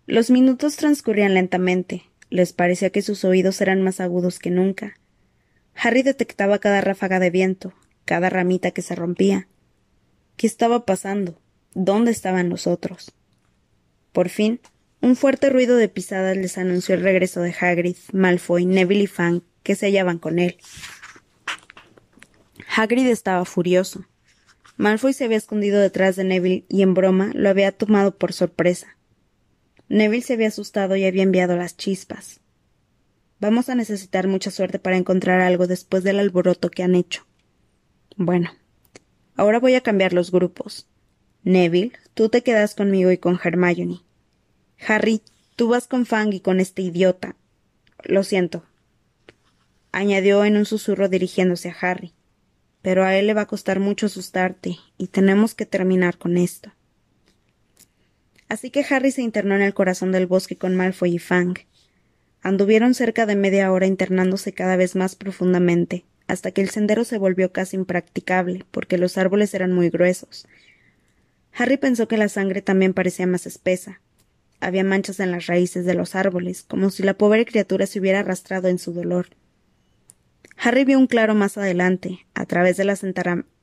Los 0.06 0.30
minutos 0.30 0.76
transcurrían 0.76 1.34
lentamente. 1.34 2.04
Les 2.30 2.52
parecía 2.52 2.90
que 2.90 3.02
sus 3.02 3.24
oídos 3.24 3.60
eran 3.60 3.80
más 3.82 4.00
agudos 4.00 4.38
que 4.38 4.50
nunca. 4.50 4.94
Harry 5.76 6.02
detectaba 6.02 6.58
cada 6.58 6.80
ráfaga 6.80 7.18
de 7.18 7.30
viento, 7.30 7.74
cada 8.04 8.30
ramita 8.30 8.70
que 8.70 8.82
se 8.82 8.94
rompía. 8.94 9.48
¿Qué 10.36 10.46
estaba 10.46 10.84
pasando? 10.84 11.40
¿Dónde 11.74 12.10
estaban 12.10 12.48
los 12.48 12.66
otros? 12.66 13.12
Por 14.12 14.28
fin, 14.28 14.60
un 15.00 15.16
fuerte 15.16 15.50
ruido 15.50 15.76
de 15.76 15.88
pisadas 15.88 16.36
les 16.36 16.56
anunció 16.56 16.94
el 16.94 17.02
regreso 17.02 17.40
de 17.40 17.54
Hagrid, 17.58 17.96
Malfoy, 18.12 18.64
Neville 18.64 19.02
y 19.04 19.06
Fang, 19.06 19.42
que 19.62 19.74
se 19.74 19.86
hallaban 19.86 20.18
con 20.18 20.38
él. 20.38 20.56
Hagrid 22.76 23.06
estaba 23.06 23.44
furioso. 23.44 24.06
Malfoy 24.76 25.12
se 25.12 25.24
había 25.24 25.36
escondido 25.36 25.80
detrás 25.80 26.16
de 26.16 26.24
Neville 26.24 26.64
y 26.68 26.82
en 26.82 26.94
broma 26.94 27.30
lo 27.34 27.48
había 27.48 27.70
tomado 27.72 28.16
por 28.16 28.32
sorpresa. 28.32 28.96
Neville 29.88 30.22
se 30.22 30.34
había 30.34 30.48
asustado 30.48 30.96
y 30.96 31.04
había 31.04 31.22
enviado 31.22 31.56
las 31.56 31.76
chispas. 31.76 32.40
Vamos 33.44 33.68
a 33.68 33.74
necesitar 33.74 34.26
mucha 34.26 34.50
suerte 34.50 34.78
para 34.78 34.96
encontrar 34.96 35.42
algo 35.42 35.66
después 35.66 36.02
del 36.02 36.18
alboroto 36.18 36.70
que 36.70 36.82
han 36.82 36.94
hecho. 36.94 37.26
Bueno, 38.16 38.50
ahora 39.36 39.60
voy 39.60 39.74
a 39.74 39.82
cambiar 39.82 40.14
los 40.14 40.30
grupos. 40.30 40.86
Neville, 41.42 41.92
tú 42.14 42.30
te 42.30 42.42
quedas 42.42 42.74
conmigo 42.74 43.10
y 43.10 43.18
con 43.18 43.38
Hermione. 43.44 44.00
Harry, 44.88 45.20
tú 45.56 45.68
vas 45.68 45.86
con 45.86 46.06
Fang 46.06 46.32
y 46.32 46.40
con 46.40 46.58
este 46.58 46.80
idiota. 46.80 47.36
Lo 48.02 48.24
siento, 48.24 48.64
añadió 49.92 50.46
en 50.46 50.56
un 50.56 50.64
susurro 50.64 51.10
dirigiéndose 51.10 51.68
a 51.68 51.76
Harry 51.82 52.14
pero 52.80 53.04
a 53.04 53.14
él 53.14 53.26
le 53.26 53.34
va 53.34 53.42
a 53.42 53.46
costar 53.46 53.78
mucho 53.78 54.06
asustarte, 54.06 54.78
y 54.96 55.08
tenemos 55.08 55.54
que 55.54 55.66
terminar 55.66 56.16
con 56.16 56.38
esto. 56.38 56.72
Así 58.48 58.70
que 58.70 58.86
Harry 58.88 59.10
se 59.10 59.20
internó 59.20 59.54
en 59.54 59.62
el 59.62 59.74
corazón 59.74 60.12
del 60.12 60.26
bosque 60.26 60.56
con 60.56 60.76
Malfoy 60.76 61.16
y 61.16 61.18
Fang. 61.18 61.58
Anduvieron 62.44 62.92
cerca 62.92 63.24
de 63.24 63.36
media 63.36 63.72
hora 63.72 63.86
internándose 63.86 64.52
cada 64.52 64.76
vez 64.76 64.96
más 64.96 65.16
profundamente, 65.16 66.04
hasta 66.26 66.50
que 66.50 66.60
el 66.60 66.68
sendero 66.68 67.04
se 67.04 67.16
volvió 67.16 67.52
casi 67.52 67.74
impracticable, 67.74 68.66
porque 68.70 68.98
los 68.98 69.16
árboles 69.16 69.54
eran 69.54 69.72
muy 69.72 69.88
gruesos. 69.88 70.46
Harry 71.54 71.78
pensó 71.78 72.06
que 72.06 72.18
la 72.18 72.28
sangre 72.28 72.60
también 72.60 72.92
parecía 72.92 73.26
más 73.26 73.46
espesa. 73.46 74.02
Había 74.60 74.84
manchas 74.84 75.20
en 75.20 75.30
las 75.30 75.46
raíces 75.46 75.86
de 75.86 75.94
los 75.94 76.14
árboles, 76.14 76.64
como 76.64 76.90
si 76.90 77.02
la 77.02 77.14
pobre 77.14 77.46
criatura 77.46 77.86
se 77.86 77.98
hubiera 77.98 78.20
arrastrado 78.20 78.68
en 78.68 78.78
su 78.78 78.92
dolor. 78.92 79.28
Harry 80.58 80.84
vio 80.84 80.98
un 80.98 81.06
claro 81.06 81.34
más 81.34 81.56
adelante, 81.56 82.26
a 82.34 82.44
través 82.44 82.76
de 82.76 82.84
las 82.84 83.02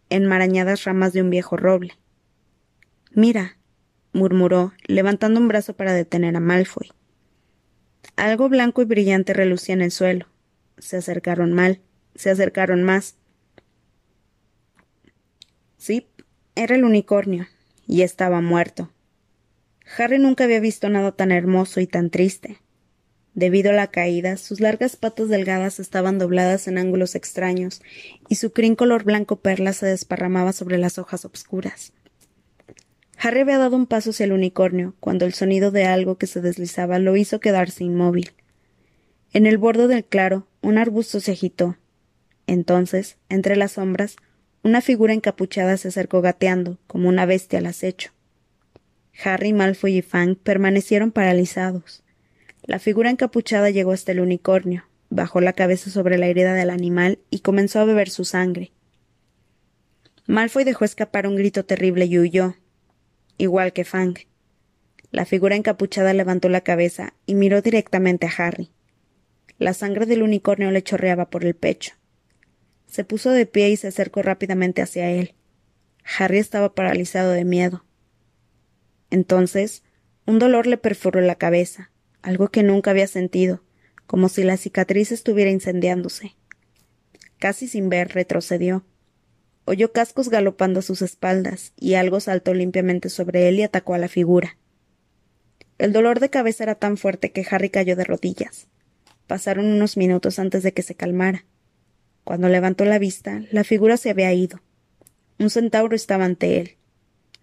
enmarañadas 0.10 0.86
ramas 0.86 1.14
de 1.14 1.22
un 1.22 1.30
viejo 1.30 1.56
roble. 1.56 2.00
Mira, 3.12 3.60
murmuró, 4.12 4.74
levantando 4.88 5.40
un 5.40 5.48
brazo 5.50 5.76
para 5.76 5.94
detener 5.94 6.36
a 6.36 6.40
Malfoy. 6.40 6.92
Algo 8.22 8.50
blanco 8.50 8.84
y 8.84 8.86
brillante 8.86 9.34
relucía 9.34 9.74
en 9.74 9.82
el 9.82 9.90
suelo. 9.90 10.28
Se 10.78 10.96
acercaron 10.96 11.54
mal, 11.54 11.80
se 12.14 12.30
acercaron 12.30 12.84
más. 12.84 13.16
Sí, 15.80 16.06
era 16.54 16.76
el 16.76 16.84
unicornio, 16.84 17.48
y 17.88 18.04
estaba 18.04 18.40
muerto. 18.40 18.92
Harry 19.98 20.20
nunca 20.20 20.44
había 20.44 20.60
visto 20.60 20.88
nada 20.88 21.14
tan 21.14 21.32
hermoso 21.32 21.80
y 21.80 21.88
tan 21.88 22.12
triste. 22.12 22.60
Debido 23.34 23.72
a 23.72 23.74
la 23.74 23.88
caída, 23.88 24.38
sus 24.38 24.60
largas 24.60 24.98
patas 24.98 25.28
delgadas 25.28 25.80
estaban 25.80 26.20
dobladas 26.20 26.68
en 26.68 26.78
ángulos 26.78 27.16
extraños, 27.16 27.82
y 28.30 28.36
su 28.36 28.54
crin 28.54 28.76
color 28.76 29.04
blanco 29.04 29.38
perla 29.38 29.74
se 29.74 29.88
desparramaba 29.88 30.54
sobre 30.54 30.78
las 30.78 31.00
hojas 31.00 31.26
obscuras. 31.26 31.92
Harry 33.24 33.42
había 33.42 33.60
dado 33.60 33.76
un 33.76 33.86
paso 33.86 34.10
hacia 34.10 34.24
el 34.24 34.32
unicornio, 34.32 34.96
cuando 35.00 35.26
el 35.26 35.34
sonido 35.36 35.70
de 35.70 35.86
algo 35.86 36.18
que 36.18 36.26
se 36.26 36.42
deslizaba 36.42 36.98
lo 36.98 37.16
hizo 37.16 37.40
quedarse 37.40 37.84
inmóvil. 37.84 38.32
En 39.32 39.46
el 39.46 39.60
borde 39.60 39.88
del 39.88 40.04
claro, 40.04 40.48
un 40.62 40.80
arbusto 40.80 41.20
se 41.20 41.34
agitó. 41.34 41.78
Entonces, 42.48 43.18
entre 43.30 43.56
las 43.58 43.74
sombras, 43.74 44.16
una 44.64 44.82
figura 44.82 45.14
encapuchada 45.14 45.78
se 45.78 45.90
acercó 45.90 46.22
gateando, 46.22 46.80
como 46.88 47.10
una 47.10 47.28
bestia 47.28 47.60
al 47.60 47.68
acecho. 47.68 48.10
Harry, 49.24 49.54
Malfoy 49.54 49.98
y 49.98 50.02
Fang 50.02 50.36
permanecieron 50.36 51.12
paralizados. 51.12 52.04
La 52.64 52.80
figura 52.80 53.12
encapuchada 53.12 53.70
llegó 53.70 53.92
hasta 53.92 54.14
el 54.14 54.20
unicornio, 54.20 54.86
bajó 55.12 55.42
la 55.42 55.54
cabeza 55.54 55.92
sobre 55.92 56.18
la 56.18 56.26
herida 56.26 56.56
del 56.56 56.72
animal 56.72 57.20
y 57.30 57.42
comenzó 57.42 57.82
a 57.82 57.86
beber 57.86 58.10
su 58.10 58.26
sangre. 58.26 58.72
Malfoy 60.26 60.64
dejó 60.64 60.86
escapar 60.86 61.28
un 61.28 61.36
grito 61.36 61.66
terrible 61.66 62.06
y 62.06 62.18
huyó, 62.18 62.56
igual 63.42 63.74
que 63.74 63.86
Fang. 63.86 64.16
La 65.12 65.26
figura 65.26 65.56
encapuchada 65.56 66.14
levantó 66.14 66.50
la 66.50 66.62
cabeza 66.62 67.14
y 67.26 67.36
miró 67.36 67.62
directamente 67.62 68.28
a 68.28 68.32
Harry. 68.38 68.72
La 69.58 69.74
sangre 69.74 70.06
del 70.06 70.24
unicornio 70.24 70.72
le 70.72 70.84
chorreaba 70.84 71.30
por 71.30 71.46
el 71.46 71.56
pecho. 71.56 71.94
Se 72.88 73.04
puso 73.04 73.32
de 73.32 73.46
pie 73.46 73.70
y 73.70 73.78
se 73.78 73.88
acercó 73.88 74.22
rápidamente 74.22 74.82
hacia 74.82 75.10
él. 75.10 75.36
Harry 76.18 76.38
estaba 76.38 76.74
paralizado 76.74 77.32
de 77.32 77.46
miedo. 77.46 77.86
Entonces, 79.10 79.84
un 80.26 80.40
dolor 80.40 80.68
le 80.68 80.78
perforó 80.78 81.22
la 81.22 81.36
cabeza 81.36 81.92
algo 82.22 82.50
que 82.50 82.64
nunca 82.64 82.92
había 82.92 83.08
sentido, 83.08 83.64
como 84.06 84.30
si 84.30 84.44
la 84.44 84.58
cicatriz 84.58 85.12
estuviera 85.12 85.52
incendiándose. 85.52 86.36
Casi 87.40 87.68
sin 87.68 87.90
ver, 87.90 88.10
retrocedió. 88.14 88.86
Oyó 89.66 89.92
cascos 89.92 90.30
galopando 90.30 90.80
a 90.80 90.84
sus 90.84 91.02
espaldas, 91.02 91.74
y 91.78 91.94
algo 91.96 92.20
saltó 92.20 92.54
limpiamente 92.54 93.10
sobre 93.10 93.48
él 93.48 93.60
y 93.60 93.64
atacó 93.64 93.94
a 93.94 93.98
la 93.98 94.08
figura. 94.08 94.58
El 95.78 95.94
dolor 95.94 96.20
de 96.20 96.30
cabeza 96.30 96.64
era 96.64 96.76
tan 96.76 96.98
fuerte 96.98 97.32
que 97.32 97.46
Harry 97.50 97.70
cayó 97.70 97.96
de 97.96 98.04
rodillas. 98.04 98.68
Pasaron 99.28 99.66
unos 99.66 99.98
minutos 99.98 100.40
antes 100.40 100.64
de 100.64 100.74
que 100.74 100.84
se 100.84 100.96
calmara. 100.96 101.46
Cuando 102.24 102.50
levantó 102.50 102.86
la 102.86 103.00
vista, 103.00 103.42
la 103.52 103.64
figura 103.64 103.98
se 103.98 104.10
había 104.10 104.34
ido. 104.34 104.62
Un 105.40 105.50
centauro 105.50 105.96
estaba 105.96 106.26
ante 106.26 106.60
él. 106.60 106.78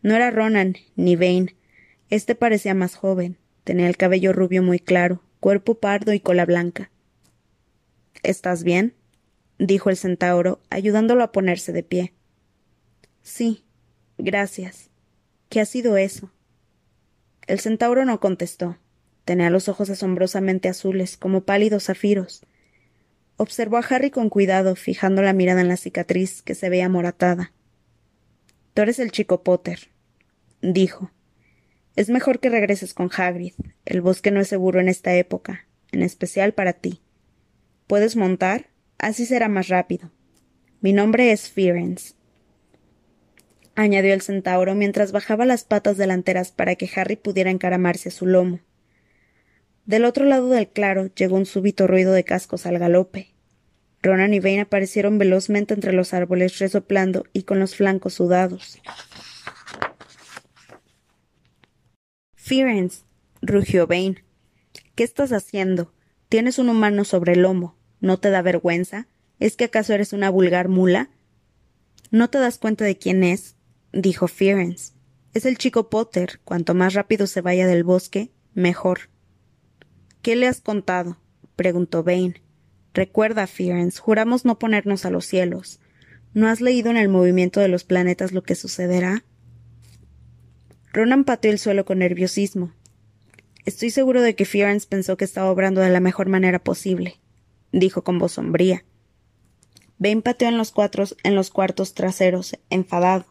No 0.03 0.15
era 0.15 0.31
Ronan 0.31 0.77
ni 0.95 1.17
Vane. 1.17 1.57
Este 2.11 2.35
parecía 2.35 2.75
más 2.75 2.95
joven, 2.95 3.39
Tenía 3.69 3.87
el 3.87 3.99
cabello 3.99 4.33
rubio 4.33 4.63
muy 4.63 4.79
claro, 4.79 5.23
cuerpo 5.41 5.75
pardo 5.75 6.15
y 6.15 6.21
cola 6.21 6.47
blanca. 6.47 6.91
¿Estás 8.23 8.65
bien? 8.65 8.95
Dijo 9.59 9.91
el 9.91 9.97
centauro, 9.97 10.61
ayudándolo 10.71 11.23
a 11.23 11.33
ponerse 11.33 11.73
de 11.73 11.83
pie. 11.83 12.15
Sí, 13.23 13.65
gracias. 14.17 14.91
¿Qué 15.49 15.61
ha 15.61 15.65
sido 15.65 15.97
eso? 15.97 16.31
El 17.47 17.61
centauro 17.61 18.05
no 18.05 18.21
contestó. 18.21 18.79
Tenía 19.25 19.51
los 19.51 19.69
ojos 19.69 19.91
asombrosamente 19.91 20.69
azules, 20.69 21.17
como 21.17 21.43
pálidos 21.43 21.85
zafiros. 21.85 22.43
Observó 23.37 23.77
a 23.77 23.81
Harry 23.81 24.11
con 24.11 24.31
cuidado, 24.31 24.75
fijando 24.75 25.23
la 25.23 25.33
mirada 25.33 25.61
en 25.61 25.69
la 25.69 25.77
cicatriz, 25.77 26.43
que 26.43 26.55
se 26.55 26.69
veía 26.69 26.89
moratada. 26.89 27.53
Tú 28.75 28.83
eres 28.83 28.99
el 28.99 29.11
chico 29.11 29.43
Potter, 29.43 29.91
dijo. 30.61 31.11
Es 31.97 32.11
mejor 32.11 32.41
que 32.41 32.49
regreses 32.49 32.95
con 32.95 33.11
Hagrid. 33.15 33.55
El 33.85 34.01
bosque 34.03 34.31
no 34.31 34.41
es 34.41 34.49
seguro 34.49 34.81
en 34.81 34.89
esta 34.89 35.15
época, 35.15 35.67
en 35.91 36.03
especial 36.03 36.53
para 36.53 36.73
ti. 36.75 37.01
¿Puedes 37.87 38.17
montar? 38.17 38.69
Así 38.99 39.27
será 39.27 39.49
más 39.49 39.69
rápido. 39.69 40.11
Mi 40.81 40.93
nombre 40.93 41.33
es 41.33 41.51
Fearens. 41.51 42.17
añadió 43.77 44.13
el 44.13 44.23
centauro 44.23 44.75
mientras 44.75 45.13
bajaba 45.13 45.47
las 45.47 45.63
patas 45.63 45.97
delanteras 45.97 46.51
para 46.51 46.75
que 46.75 46.91
Harry 46.97 47.15
pudiera 47.15 47.51
encaramarse 47.51 48.09
a 48.09 48.13
su 48.13 48.27
lomo. 48.27 48.59
Del 49.87 50.05
otro 50.05 50.25
lado 50.25 50.49
del 50.49 50.69
claro 50.69 51.07
llegó 51.15 51.37
un 51.37 51.47
súbito 51.47 51.87
ruido 51.87 52.13
de 52.13 52.25
cascos 52.25 52.67
al 52.67 52.79
galope. 52.79 53.35
Ronan 54.03 54.35
y 54.35 54.41
Vane 54.41 54.63
aparecieron 54.63 55.17
velozmente 55.19 55.75
entre 55.75 55.93
los 55.93 56.13
árboles 56.13 56.59
resoplando 56.59 57.25
y 57.33 57.45
con 57.45 57.61
los 57.61 57.77
flancos 57.77 58.15
sudados. 58.15 58.81
Fearens, 62.35 63.05
rugió 63.43 63.87
Vane. 63.87 64.25
¿Qué 64.97 65.05
estás 65.05 65.33
haciendo? 65.33 65.95
Tienes 66.29 66.59
un 66.59 66.69
humano 66.69 67.05
sobre 67.05 67.35
el 67.35 67.43
lomo. 67.43 67.78
¿No 68.01 68.19
te 68.19 68.31
da 68.31 68.43
vergüenza? 68.43 69.09
¿Es 69.39 69.57
que 69.57 69.65
acaso 69.65 69.93
eres 69.93 70.13
una 70.13 70.31
vulgar 70.31 70.69
mula? 70.69 71.11
¿No 72.11 72.31
te 72.31 72.39
das 72.39 72.59
cuenta 72.59 72.85
de 72.85 72.97
quién 72.97 73.25
es? 73.25 73.57
dijo 73.93 74.29
Fearens. 74.29 74.95
Es 75.35 75.47
el 75.47 75.59
chico 75.59 75.91
Potter. 75.91 76.41
Cuanto 76.45 76.75
más 76.75 76.95
rápido 76.95 77.27
se 77.27 77.41
vaya 77.41 77.67
del 77.67 77.85
bosque, 77.85 78.31
mejor. 78.55 79.11
¿Qué 80.23 80.37
le 80.37 80.47
has 80.47 80.61
contado? 80.61 81.19
preguntó 81.57 82.03
Vane. 82.03 82.43
Recuerda, 82.95 83.47
Fearens, 83.47 83.99
juramos 83.99 84.45
no 84.45 84.59
ponernos 84.59 85.05
a 85.05 85.11
los 85.11 85.27
cielos. 85.27 85.81
¿No 86.35 86.49
has 86.49 86.61
leído 86.61 86.91
en 86.91 86.97
el 86.97 87.09
movimiento 87.09 87.61
de 87.61 87.69
los 87.69 87.85
planetas 87.85 88.33
lo 88.33 88.43
que 88.43 88.55
sucederá? 88.55 89.25
Ronan 90.93 91.25
pateó 91.25 91.51
el 91.51 91.59
suelo 91.59 91.85
con 91.85 91.99
nerviosismo. 91.99 92.73
Estoy 93.65 93.91
seguro 93.91 94.23
de 94.23 94.35
que 94.35 94.45
Fiorens 94.45 94.87
pensó 94.87 95.17
que 95.17 95.25
estaba 95.25 95.51
obrando 95.51 95.81
de 95.81 95.91
la 95.91 96.01
mejor 96.01 96.29
manera 96.29 96.59
posible, 96.59 97.21
dijo 97.73 98.03
con 98.05 98.19
voz 98.19 98.33
sombría. 98.33 98.85
Ben 99.99 100.23
pateó 100.23 100.49
en 100.49 100.59
los, 100.59 100.73
en 101.25 101.35
los 101.35 101.51
cuartos 101.51 101.95
traseros, 101.95 102.57
enfadado. 102.71 103.27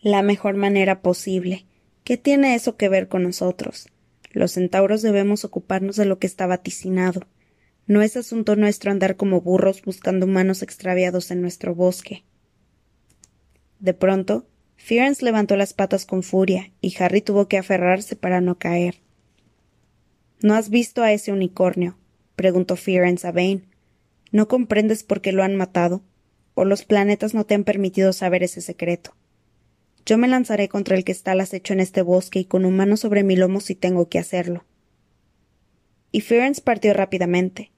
La 0.00 0.22
mejor 0.22 0.56
manera 0.56 1.02
posible. 1.02 1.66
¿Qué 2.04 2.16
tiene 2.16 2.54
eso 2.54 2.76
que 2.76 2.88
ver 2.88 3.08
con 3.08 3.24
nosotros? 3.24 3.88
Los 4.30 4.52
centauros 4.52 5.02
debemos 5.02 5.44
ocuparnos 5.44 5.96
de 5.96 6.04
lo 6.04 6.18
que 6.18 6.26
está 6.26 6.46
vaticinado. 6.46 7.26
No 7.86 8.02
es 8.02 8.16
asunto 8.16 8.56
nuestro 8.56 8.90
andar 8.90 9.16
como 9.16 9.40
burros 9.40 9.82
buscando 9.82 10.26
humanos 10.26 10.62
extraviados 10.62 11.30
en 11.30 11.40
nuestro 11.40 11.74
bosque. 11.74 12.24
De 13.78 13.94
pronto, 13.94 14.46
Fearns 14.76 15.22
levantó 15.22 15.56
las 15.56 15.72
patas 15.72 16.06
con 16.06 16.22
furia, 16.22 16.72
y 16.80 16.94
Harry 17.02 17.20
tuvo 17.20 17.48
que 17.48 17.58
aferrarse 17.58 18.16
para 18.16 18.40
no 18.40 18.58
caer. 18.58 19.00
¿No 20.42 20.54
has 20.54 20.70
visto 20.70 21.02
a 21.02 21.12
ese 21.12 21.32
unicornio? 21.32 21.96
Preguntó 22.36 22.76
Fearns 22.76 23.24
a 23.24 23.32
Vane. 23.32 23.62
¿No 24.30 24.46
comprendes 24.48 25.02
por 25.02 25.20
qué 25.20 25.32
lo 25.32 25.42
han 25.42 25.56
matado? 25.56 26.02
¿O 26.54 26.64
los 26.64 26.84
planetas 26.84 27.34
no 27.34 27.44
te 27.44 27.54
han 27.54 27.64
permitido 27.64 28.12
saber 28.12 28.42
ese 28.42 28.60
secreto? 28.60 29.14
Yo 30.04 30.18
me 30.18 30.28
lanzaré 30.28 30.68
contra 30.68 30.96
el 30.96 31.04
que 31.04 31.12
está 31.12 31.32
al 31.32 31.40
acecho 31.40 31.72
en 31.72 31.80
este 31.80 32.02
bosque 32.02 32.38
y 32.38 32.44
con 32.44 32.64
un 32.64 32.76
mano 32.76 32.96
sobre 32.96 33.24
mi 33.24 33.34
lomo 33.34 33.60
si 33.60 33.74
tengo 33.74 34.08
que 34.08 34.20
hacerlo. 34.20 34.64
Y 36.12 36.20
Fearns 36.20 36.60
partió 36.60 36.94
rápidamente. 36.94 37.72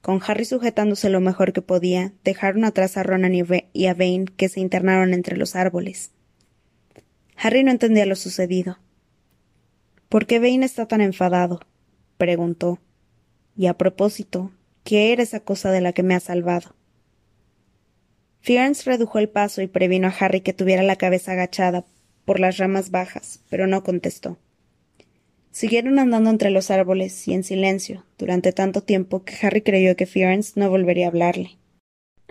Con 0.00 0.20
Harry 0.26 0.44
sujetándose 0.44 1.08
lo 1.10 1.20
mejor 1.20 1.52
que 1.52 1.62
podía, 1.62 2.12
dejaron 2.24 2.64
atrás 2.64 2.96
a 2.96 3.02
Ronan 3.02 3.34
y 3.34 3.86
a 3.86 3.94
Vane, 3.94 4.26
que 4.36 4.48
se 4.48 4.60
internaron 4.60 5.14
entre 5.14 5.36
los 5.36 5.54
árboles. 5.54 6.12
Harry 7.36 7.62
no 7.62 7.70
entendía 7.70 8.06
lo 8.06 8.16
sucedido. 8.16 8.78
¿Por 10.08 10.26
qué 10.26 10.38
Vane 10.38 10.64
está 10.64 10.86
tan 10.86 11.00
enfadado? 11.00 11.60
preguntó. 12.16 12.80
Y 13.58 13.66
a 13.66 13.74
propósito, 13.74 14.52
¿qué 14.84 15.12
era 15.12 15.24
esa 15.24 15.40
cosa 15.40 15.72
de 15.72 15.80
la 15.80 15.92
que 15.92 16.04
me 16.04 16.14
ha 16.14 16.20
salvado? 16.20 16.76
Fearns 18.40 18.84
redujo 18.84 19.18
el 19.18 19.28
paso 19.28 19.62
y 19.62 19.66
previno 19.66 20.06
a 20.06 20.14
Harry 20.16 20.42
que 20.42 20.52
tuviera 20.52 20.84
la 20.84 20.94
cabeza 20.94 21.32
agachada 21.32 21.84
por 22.24 22.38
las 22.38 22.58
ramas 22.58 22.92
bajas, 22.92 23.40
pero 23.50 23.66
no 23.66 23.82
contestó. 23.82 24.38
Siguieron 25.50 25.98
andando 25.98 26.30
entre 26.30 26.50
los 26.50 26.70
árboles 26.70 27.26
y 27.26 27.34
en 27.34 27.42
silencio 27.42 28.04
durante 28.16 28.52
tanto 28.52 28.80
tiempo 28.80 29.24
que 29.24 29.34
Harry 29.44 29.62
creyó 29.62 29.96
que 29.96 30.06
Fearns 30.06 30.56
no 30.56 30.70
volvería 30.70 31.06
a 31.06 31.08
hablarle. 31.08 31.58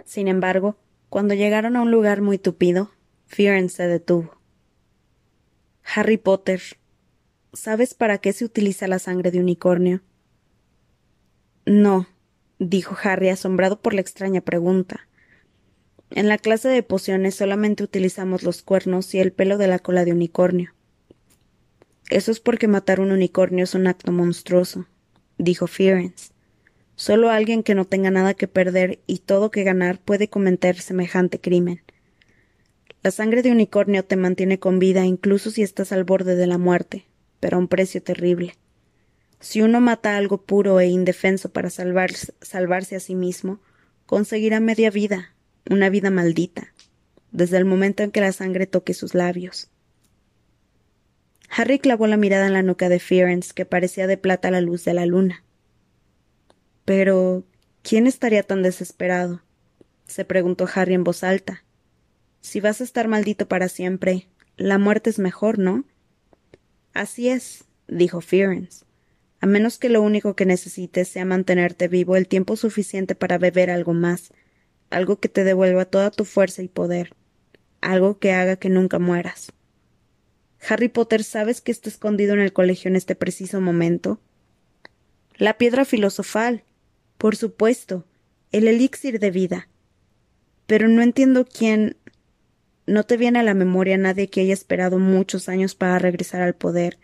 Sin 0.05 0.29
embargo, 0.29 0.77
cuando 1.09 1.33
llegaron 1.33 1.75
a 1.75 1.81
un 1.81 1.91
lugar 1.91 2.21
muy 2.21 2.37
tupido, 2.37 2.91
Fearns 3.25 3.73
se 3.73 3.85
detuvo. 3.87 4.39
Harry 5.93 6.15
Potter, 6.15 6.61
¿sabes 7.51 7.95
para 7.95 8.19
qué 8.19 8.31
se 8.31 8.45
utiliza 8.45 8.87
la 8.87 8.99
sangre 8.99 9.29
de 9.31 9.41
unicornio? 9.41 10.01
No, 11.67 12.08
dijo 12.60 12.95
Harry 13.03 13.27
asombrado 13.27 13.82
por 13.82 13.93
la 13.93 13.99
extraña 13.99 14.39
pregunta. 14.39 15.10
En 16.12 16.30
la 16.30 16.38
clase 16.38 16.69
de 16.69 16.82
pociones 16.82 17.36
solamente 17.36 17.84
utilizamos 17.84 18.43
los 18.43 18.62
cuernos 18.62 19.13
y 19.13 19.19
el 19.19 19.34
pelo 19.34 19.58
de 19.58 19.67
la 19.67 19.80
cola 19.80 20.06
de 20.06 20.13
unicornio. 20.13 20.73
Eso 22.10 22.32
es 22.32 22.39
porque 22.39 22.69
matar 22.69 23.01
un 23.01 23.12
unicornio 23.12 23.65
es 23.65 23.75
un 23.75 23.86
acto 23.88 24.13
monstruoso, 24.13 24.88
dijo 25.38 25.67
Fearens. 25.67 26.32
Solo 26.95 27.32
alguien 27.32 27.63
que 27.63 27.75
no 27.75 27.84
tenga 27.84 28.12
nada 28.12 28.34
que 28.34 28.47
perder 28.47 29.01
y 29.06 29.19
todo 29.19 29.51
que 29.51 29.65
ganar 29.65 29.99
puede 29.99 30.30
cometer 30.30 30.80
semejante 30.80 31.41
crimen. 31.41 31.82
La 33.03 33.12
sangre 33.12 33.41
de 33.41 33.51
unicornio 33.51 34.06
te 34.06 34.15
mantiene 34.15 34.58
con 34.58 34.80
vida 34.80 35.03
incluso 35.03 35.51
si 35.51 35.63
estás 35.63 35.91
al 35.91 36.06
borde 36.06 36.38
de 36.38 36.47
la 36.47 36.58
muerte, 36.58 37.08
pero 37.41 37.58
a 37.58 37.60
un 37.60 37.67
precio 37.67 38.01
terrible. 38.01 38.53
Si 39.39 39.62
uno 39.62 39.82
mata 39.82 40.17
algo 40.17 40.41
puro 40.41 40.80
e 40.80 40.88
indefenso 40.88 41.50
para 41.50 41.69
salvarse 41.69 42.95
a 42.95 43.00
sí 43.00 43.15
mismo, 43.15 43.60
conseguirá 44.06 44.60
media 44.60 44.89
vida, 44.89 45.36
una 45.69 45.89
vida 45.89 46.10
maldita, 46.10 46.73
desde 47.32 47.58
el 47.58 47.65
momento 47.65 48.04
en 48.04 48.12
que 48.12 48.21
la 48.21 48.32
sangre 48.32 48.65
toque 48.65 48.93
sus 48.93 49.13
labios. 49.13 49.69
Harry 51.50 51.80
clavó 51.80 52.08
la 52.08 52.17
mirada 52.17 52.47
en 52.47 52.54
la 52.54 52.63
nuca 52.63 52.89
de 52.89 53.00
Fearens, 53.00 53.54
que 53.54 53.65
parecía 53.65 54.08
de 54.08 54.17
plata 54.17 54.47
a 54.47 54.52
la 54.52 54.62
luz 54.62 54.84
de 54.86 54.93
la 54.93 55.06
luna. 55.06 55.43
Pero, 56.84 57.43
¿quién 57.84 58.08
estaría 58.08 58.43
tan 58.43 58.63
desesperado? 58.63 59.41
se 60.06 60.23
preguntó 60.26 60.67
Harry 60.73 60.93
en 60.93 61.04
voz 61.04 61.23
alta. 61.23 61.63
Si 62.39 62.62
vas 62.62 62.80
a 62.80 62.86
estar 62.86 63.08
maldito 63.08 63.47
para 63.47 63.67
siempre, 63.67 64.28
la 64.56 64.78
muerte 64.78 65.10
es 65.10 65.19
mejor, 65.19 65.60
¿no? 65.60 65.84
Así 66.93 67.30
es, 67.30 67.65
dijo 67.88 68.21
Fearens. 68.21 68.87
A 69.39 69.45
menos 69.45 69.78
que 69.78 69.89
lo 69.89 70.02
único 70.02 70.36
que 70.36 70.45
necesites 70.45 71.08
sea 71.08 71.26
mantenerte 71.26 71.88
vivo 71.88 72.15
el 72.15 72.28
tiempo 72.28 72.56
suficiente 72.56 73.15
para 73.15 73.38
beber 73.38 73.69
algo 73.69 73.93
más, 73.93 74.32
algo 74.89 75.19
que 75.19 75.30
te 75.30 75.43
devuelva 75.43 75.86
toda 75.86 76.12
tu 76.12 76.26
fuerza 76.26 76.63
y 76.63 76.67
poder, 76.67 77.13
algo 77.82 78.17
que 78.17 78.32
haga 78.32 78.56
que 78.56 78.69
nunca 78.69 79.00
mueras. 79.00 79.52
Harry 80.67 80.89
Potter, 80.89 81.23
¿sabes 81.23 81.62
que 81.62 81.71
está 81.71 81.89
escondido 81.89 82.34
en 82.34 82.39
el 82.39 82.54
colegio 82.54 82.89
en 82.89 82.95
este 82.95 83.15
preciso 83.15 83.62
momento? 83.62 84.19
La 85.38 85.58
piedra 85.58 85.86
filosofal. 85.86 86.63
Por 87.17 87.36
supuesto. 87.36 88.06
El 88.52 88.67
elixir 88.67 89.19
de 89.19 89.32
vida. 89.32 89.67
Pero 90.65 90.88
no 90.88 91.02
entiendo 91.02 91.45
quién. 91.45 91.95
¿No 92.86 93.04
te 93.04 93.17
viene 93.17 93.39
a 93.39 93.43
la 93.43 93.54
memoria 93.54 93.97
nadie 93.97 94.30
que 94.30 94.41
haya 94.41 94.54
esperado 94.54 94.97
muchos 94.97 95.50
años 95.50 95.76
para 95.76 96.00
regresar 96.00 96.41
al 96.41 96.56
poder, 96.56 96.97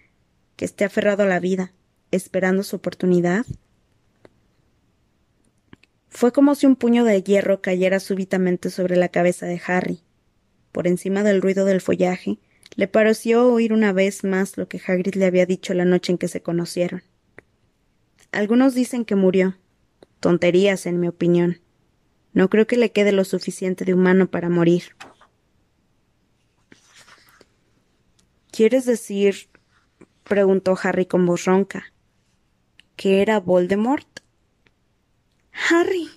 que 0.56 0.66
esté 0.66 0.86
aferrado 0.86 1.24
a 1.24 1.28
la 1.28 1.40
vida, 1.40 1.74
esperando 2.16 2.64
su 2.64 2.76
oportunidad? 2.76 3.46
Fue 6.10 6.32
como 6.32 6.56
si 6.56 6.66
un 6.66 6.76
puño 6.76 7.04
de 7.04 7.24
hierro 7.24 7.62
cayera 7.62 8.00
súbitamente 8.00 8.70
sobre 8.70 8.96
la 8.96 9.10
cabeza 9.10 9.46
de 9.46 9.60
Harry. 9.66 10.02
Por 10.72 10.88
encima 10.88 11.24
del 11.24 11.42
ruido 11.42 11.66
del 11.66 11.82
follaje, 11.82 12.40
le 12.76 12.88
pareció 12.88 13.52
oír 13.52 13.74
una 13.74 13.94
vez 13.94 14.24
más 14.24 14.58
lo 14.58 14.68
que 14.68 14.82
Hagrid 14.86 15.16
le 15.16 15.26
había 15.26 15.46
dicho 15.46 15.74
la 15.74 15.86
noche 15.86 16.12
en 16.12 16.18
que 16.18 16.28
se 16.28 16.42
conocieron. 16.42 17.04
Algunos 18.32 18.74
dicen 18.74 19.06
que 19.06 19.16
murió. 19.16 19.58
Tonterías, 20.20 20.86
en 20.86 21.00
mi 21.00 21.08
opinión. 21.08 21.62
No 22.34 22.50
creo 22.50 22.66
que 22.66 22.78
le 22.78 22.92
quede 22.92 23.12
lo 23.12 23.26
suficiente 23.26 23.86
de 23.86 23.94
humano 23.94 24.28
para 24.28 24.50
morir. 24.50 24.96
¿Quieres 28.52 28.86
decir? 28.86 29.50
preguntó 30.24 30.76
Harry 30.82 31.06
con 31.06 31.26
voz 31.26 31.46
ronca. 31.46 31.93
¿Que 32.96 33.22
era 33.22 33.40
Voldemort? 33.40 34.08
Harry. 35.70 36.10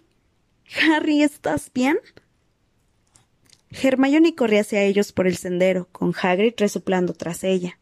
Harry, 0.81 1.23
¿estás 1.23 1.71
bien? 1.73 1.99
Hermione 3.71 4.35
corría 4.35 4.61
hacia 4.61 4.83
ellos 4.83 5.13
por 5.13 5.27
el 5.27 5.37
sendero, 5.37 5.89
con 5.93 6.15
Hagrid 6.21 6.55
resoplando 6.57 7.13
tras 7.13 7.45
ella. 7.45 7.79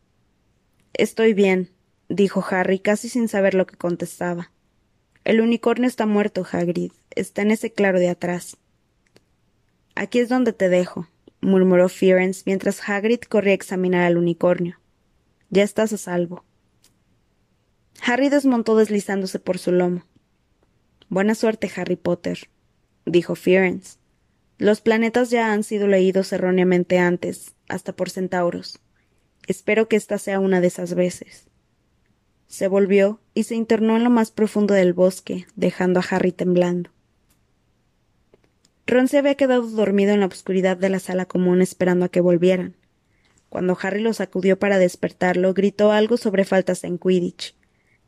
Estoy 0.93 1.35
bien, 1.35 1.71
dijo 2.09 2.45
Harry, 2.51 2.79
casi 2.79 3.09
sin 3.09 3.29
saber 3.29 3.55
lo 3.55 3.67
que 3.67 3.77
contestaba. 3.77 4.51
El 5.25 5.41
unicornio 5.41 5.89
está 5.89 6.07
muerto, 6.07 6.47
Hagrid. 6.51 6.93
Está 7.11 7.43
en 7.43 7.51
ese 7.51 7.73
claro 7.73 7.99
de 7.99 8.09
atrás. 8.09 8.57
Aquí 9.95 10.19
es 10.19 10.29
donde 10.29 10.53
te 10.53 10.69
dejo, 10.69 11.09
murmuró 11.41 11.89
Fearens 11.89 12.45
mientras 12.47 12.89
Hagrid 12.89 13.21
corría 13.21 13.53
a 13.53 13.55
examinar 13.55 14.05
al 14.05 14.17
unicornio. 14.17 14.81
Ya 15.51 15.63
estás 15.63 15.93
a 15.93 15.99
salvo. 15.99 16.45
Harry 18.03 18.29
desmontó 18.29 18.77
deslizándose 18.77 19.39
por 19.39 19.59
su 19.59 19.73
lomo. 19.73 20.05
Buena 21.09 21.35
suerte, 21.35 21.71
Harry 21.77 21.97
Potter, 21.97 22.49
dijo 23.07 23.35
Fearens. 23.35 23.99
Los 24.59 24.81
planetas 24.81 25.31
ya 25.31 25.53
han 25.53 25.65
sido 25.65 25.89
leídos 25.89 26.33
erróneamente 26.33 26.99
antes, 26.99 27.55
hasta 27.69 27.95
por 27.95 28.11
centauros. 28.11 28.81
Espero 29.47 29.89
que 29.89 29.97
esta 29.97 30.19
sea 30.19 30.41
una 30.41 30.61
de 30.61 30.69
esas 30.69 30.95
veces. 30.95 31.49
Se 32.47 32.69
volvió 32.69 33.21
y 33.35 33.45
se 33.45 33.57
internó 33.57 33.97
en 33.97 34.05
lo 34.05 34.11
más 34.11 34.31
profundo 34.31 34.75
del 34.75 34.93
bosque, 34.93 35.47
dejando 35.57 36.01
a 36.01 36.05
Harry 36.09 36.33
temblando. 36.33 36.91
Ron 38.87 39.09
se 39.09 39.19
había 39.19 39.35
quedado 39.35 39.63
dormido 39.63 40.13
en 40.13 40.21
la 40.21 40.27
oscuridad 40.27 40.77
de 40.77 40.91
la 40.91 40.99
sala 40.99 41.27
común 41.27 41.63
esperando 41.63 42.05
a 42.05 42.09
que 42.11 42.21
volvieran. 42.21 42.77
Cuando 43.49 43.77
Harry 43.81 44.01
lo 44.01 44.13
sacudió 44.13 44.59
para 44.59 44.79
despertarlo, 44.79 45.55
gritó 45.55 45.91
algo 45.91 46.17
sobre 46.17 46.45
faltas 46.45 46.85
en 46.85 46.99
Quidditch. 46.99 47.57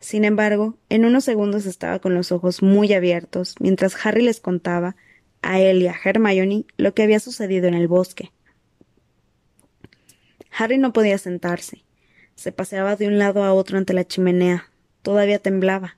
Sin 0.00 0.24
embargo, 0.24 0.76
en 0.88 1.04
unos 1.04 1.24
segundos 1.24 1.66
estaba 1.66 1.98
con 1.98 2.14
los 2.14 2.32
ojos 2.32 2.62
muy 2.62 2.92
abiertos, 2.92 3.54
mientras 3.60 3.96
Harry 4.04 4.22
les 4.22 4.40
contaba 4.40 4.96
a 5.42 5.60
él 5.60 5.82
y 5.82 5.88
a 5.88 5.96
Hermione 6.04 6.66
lo 6.76 6.94
que 6.94 7.02
había 7.02 7.20
sucedido 7.20 7.66
en 7.68 7.74
el 7.74 7.88
bosque. 7.88 8.32
Harry 10.56 10.78
no 10.78 10.92
podía 10.92 11.18
sentarse. 11.18 11.84
Se 12.34 12.52
paseaba 12.52 12.96
de 12.96 13.08
un 13.08 13.18
lado 13.18 13.44
a 13.44 13.52
otro 13.52 13.78
ante 13.78 13.94
la 13.94 14.06
chimenea. 14.06 14.70
Todavía 15.02 15.38
temblaba. 15.38 15.96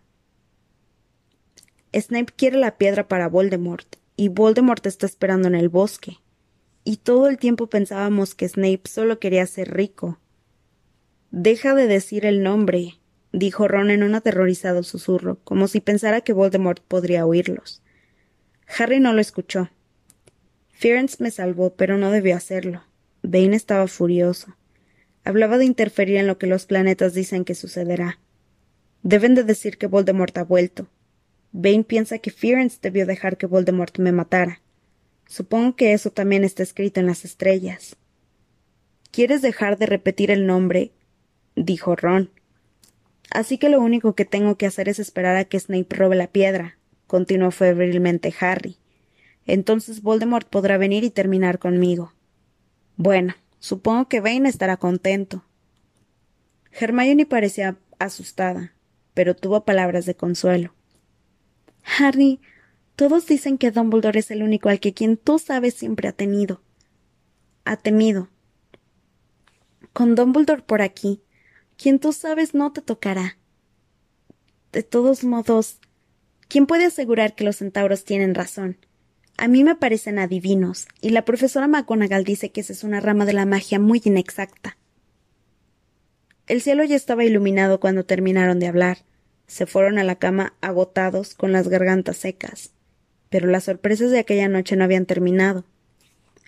Snape 1.95 2.33
quiere 2.37 2.59
la 2.59 2.77
piedra 2.77 3.09
para 3.09 3.29
Voldemort, 3.29 3.97
y 4.17 4.29
Voldemort 4.29 4.85
está 4.87 5.07
esperando 5.07 5.49
en 5.49 5.55
el 5.55 5.69
bosque. 5.69 6.19
Y 6.85 6.99
todo 6.99 7.29
el 7.29 7.39
tiempo 7.39 7.69
pensábamos 7.69 8.35
que 8.35 8.49
Snape 8.49 8.83
solo 8.85 9.19
quería 9.19 9.47
ser 9.47 9.75
rico. 9.75 10.19
Deja 11.31 11.75
de 11.75 11.87
decir 11.87 12.25
el 12.25 12.43
nombre, 12.43 12.99
dijo 13.33 13.69
Ron 13.69 13.91
en 13.91 14.03
un 14.03 14.15
aterrorizado 14.15 14.83
susurro, 14.83 15.39
como 15.45 15.69
si 15.69 15.81
pensara 15.81 16.21
que 16.21 16.33
Voldemort 16.33 16.83
podría 16.83 17.27
oírlos. 17.27 17.83
Harry 18.79 19.01
no 19.01 19.13
lo 19.13 19.21
escuchó. 19.21 19.71
Fearens 20.71 21.21
me 21.21 21.31
salvó, 21.31 21.75
pero 21.75 21.99
no 21.99 22.11
debió 22.11 22.37
hacerlo. 22.37 22.85
Bane 23.23 23.57
estaba 23.57 23.89
furioso. 23.89 24.57
Hablaba 25.25 25.59
de 25.59 25.65
interferir 25.65 26.17
en 26.17 26.27
lo 26.27 26.39
que 26.39 26.47
los 26.47 26.67
planetas 26.67 27.15
dicen 27.15 27.45
que 27.45 27.55
sucederá. 27.55 28.19
Deben 29.03 29.35
de 29.35 29.45
decir 29.45 29.79
que 29.79 29.87
Voldemort 29.87 30.37
ha 30.39 30.45
vuelto. 30.45 30.89
Bane 31.53 31.85
piensa 31.85 32.19
que 32.19 32.31
Fearens 32.31 32.81
debió 32.81 33.07
dejar 33.07 33.37
que 33.37 33.47
Voldemort 33.47 33.99
me 33.99 34.13
matara. 34.13 34.61
Supongo 35.27 35.77
que 35.77 35.93
eso 35.93 36.11
también 36.11 36.45
está 36.45 36.63
escrito 36.63 37.01
en 37.01 37.07
las 37.07 37.25
estrellas. 37.25 37.97
¿Quieres 39.11 39.43
dejar 39.43 39.79
de 39.79 39.87
repetir 39.87 40.31
el 40.31 40.47
nombre? 40.47 40.93
dijo 41.57 41.97
Ron. 41.97 42.31
Así 43.31 43.59
que 43.59 43.69
lo 43.69 43.81
único 43.81 44.15
que 44.15 44.25
tengo 44.25 44.57
que 44.57 44.67
hacer 44.67 44.89
es 44.89 44.99
esperar 44.99 45.37
a 45.37 45.45
que 45.45 45.61
Snape 45.61 45.95
robe 45.95 46.17
la 46.17 46.29
piedra, 46.29 46.79
continuó 47.07 47.51
febrilmente 47.51 48.35
Harry. 48.41 48.77
Entonces 49.47 50.03
Voldemort 50.03 50.49
podrá 50.49 50.79
venir 50.79 51.05
y 51.05 51.11
terminar 51.11 51.59
conmigo. 51.59 52.13
Bueno, 52.97 53.35
supongo 53.59 54.09
que 54.09 54.21
Vane 54.21 54.49
estará 54.49 54.77
contento. 54.77 55.45
Hermione 56.73 57.27
parecía 57.27 57.77
asustada, 57.99 58.73
pero 59.15 59.35
tuvo 59.35 59.65
palabras 59.65 60.07
de 60.07 60.15
consuelo. 60.15 60.75
Harry, 61.99 62.41
todos 62.95 63.27
dicen 63.27 63.59
que 63.59 63.71
Dumbledore 63.71 64.21
es 64.21 64.31
el 64.31 64.43
único 64.43 64.69
al 64.69 64.81
que 64.81 64.93
quien 64.93 65.17
tú 65.17 65.39
sabes 65.39 65.75
siempre 65.75 66.09
ha 66.09 66.13
tenido. 66.13 66.61
Ha 67.65 67.77
temido. 67.77 68.29
Con 69.93 70.15
Dumbledore 70.15 70.63
por 70.63 70.83
aquí, 70.83 71.21
quien 71.79 71.99
tú 71.99 72.13
sabes 72.13 72.53
no 72.53 72.73
te 72.73 72.83
tocará. 72.83 73.39
De 74.73 74.83
todos 74.83 75.25
modos, 75.25 75.79
¿Quién 76.49 76.67
puede 76.67 76.87
asegurar 76.87 77.35
que 77.35 77.45
los 77.45 77.57
centauros 77.57 78.05
tienen 78.05 78.35
razón? 78.35 78.79
A 79.37 79.49
mí 79.49 79.65
me 79.65 79.77
parecen 79.77 80.19
adivinos, 80.19 80.89
y 81.03 81.11
la 81.11 81.27
profesora 81.27 81.69
McGonagall 81.69 82.25
dice 82.25 82.51
que 82.51 82.63
esa 82.63 82.73
es 82.73 82.85
una 82.85 83.01
rama 83.01 83.27
de 83.27 83.35
la 83.35 83.45
magia 83.45 83.79
muy 83.79 84.01
inexacta. 84.03 84.79
El 86.47 86.63
cielo 86.63 86.85
ya 86.85 86.97
estaba 86.97 87.25
iluminado 87.25 87.81
cuando 87.81 88.07
terminaron 88.07 88.59
de 88.59 88.67
hablar. 88.67 89.05
Se 89.47 89.67
fueron 89.67 89.99
a 89.99 90.05
la 90.05 90.17
cama 90.17 90.55
agotados, 90.63 91.35
con 91.35 91.53
las 91.53 91.69
gargantas 91.69 92.17
secas. 92.17 92.73
Pero 93.29 93.47
las 93.49 93.65
sorpresas 93.65 94.11
de 94.11 94.19
aquella 94.19 94.49
noche 94.49 94.75
no 94.75 94.85
habían 94.85 95.05
terminado. 95.05 95.67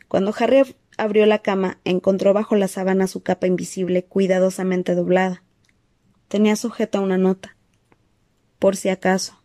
Cuando 0.09 0.35
Harry 0.39 0.75
abrió 1.03 1.27
la 1.27 1.41
cama, 1.41 1.79
encontró 1.85 2.33
bajo 2.35 2.57
la 2.57 2.69
sábana 2.69 3.07
su 3.07 3.23
capa 3.23 3.47
invisible 3.47 4.05
cuidadosamente 4.05 4.95
doblada. 4.95 5.43
Tenía 6.29 6.57
sujeta 6.57 7.01
una 7.01 7.19
nota. 7.19 7.57
Por 8.59 8.77
si 8.77 8.89
acaso. 8.89 9.40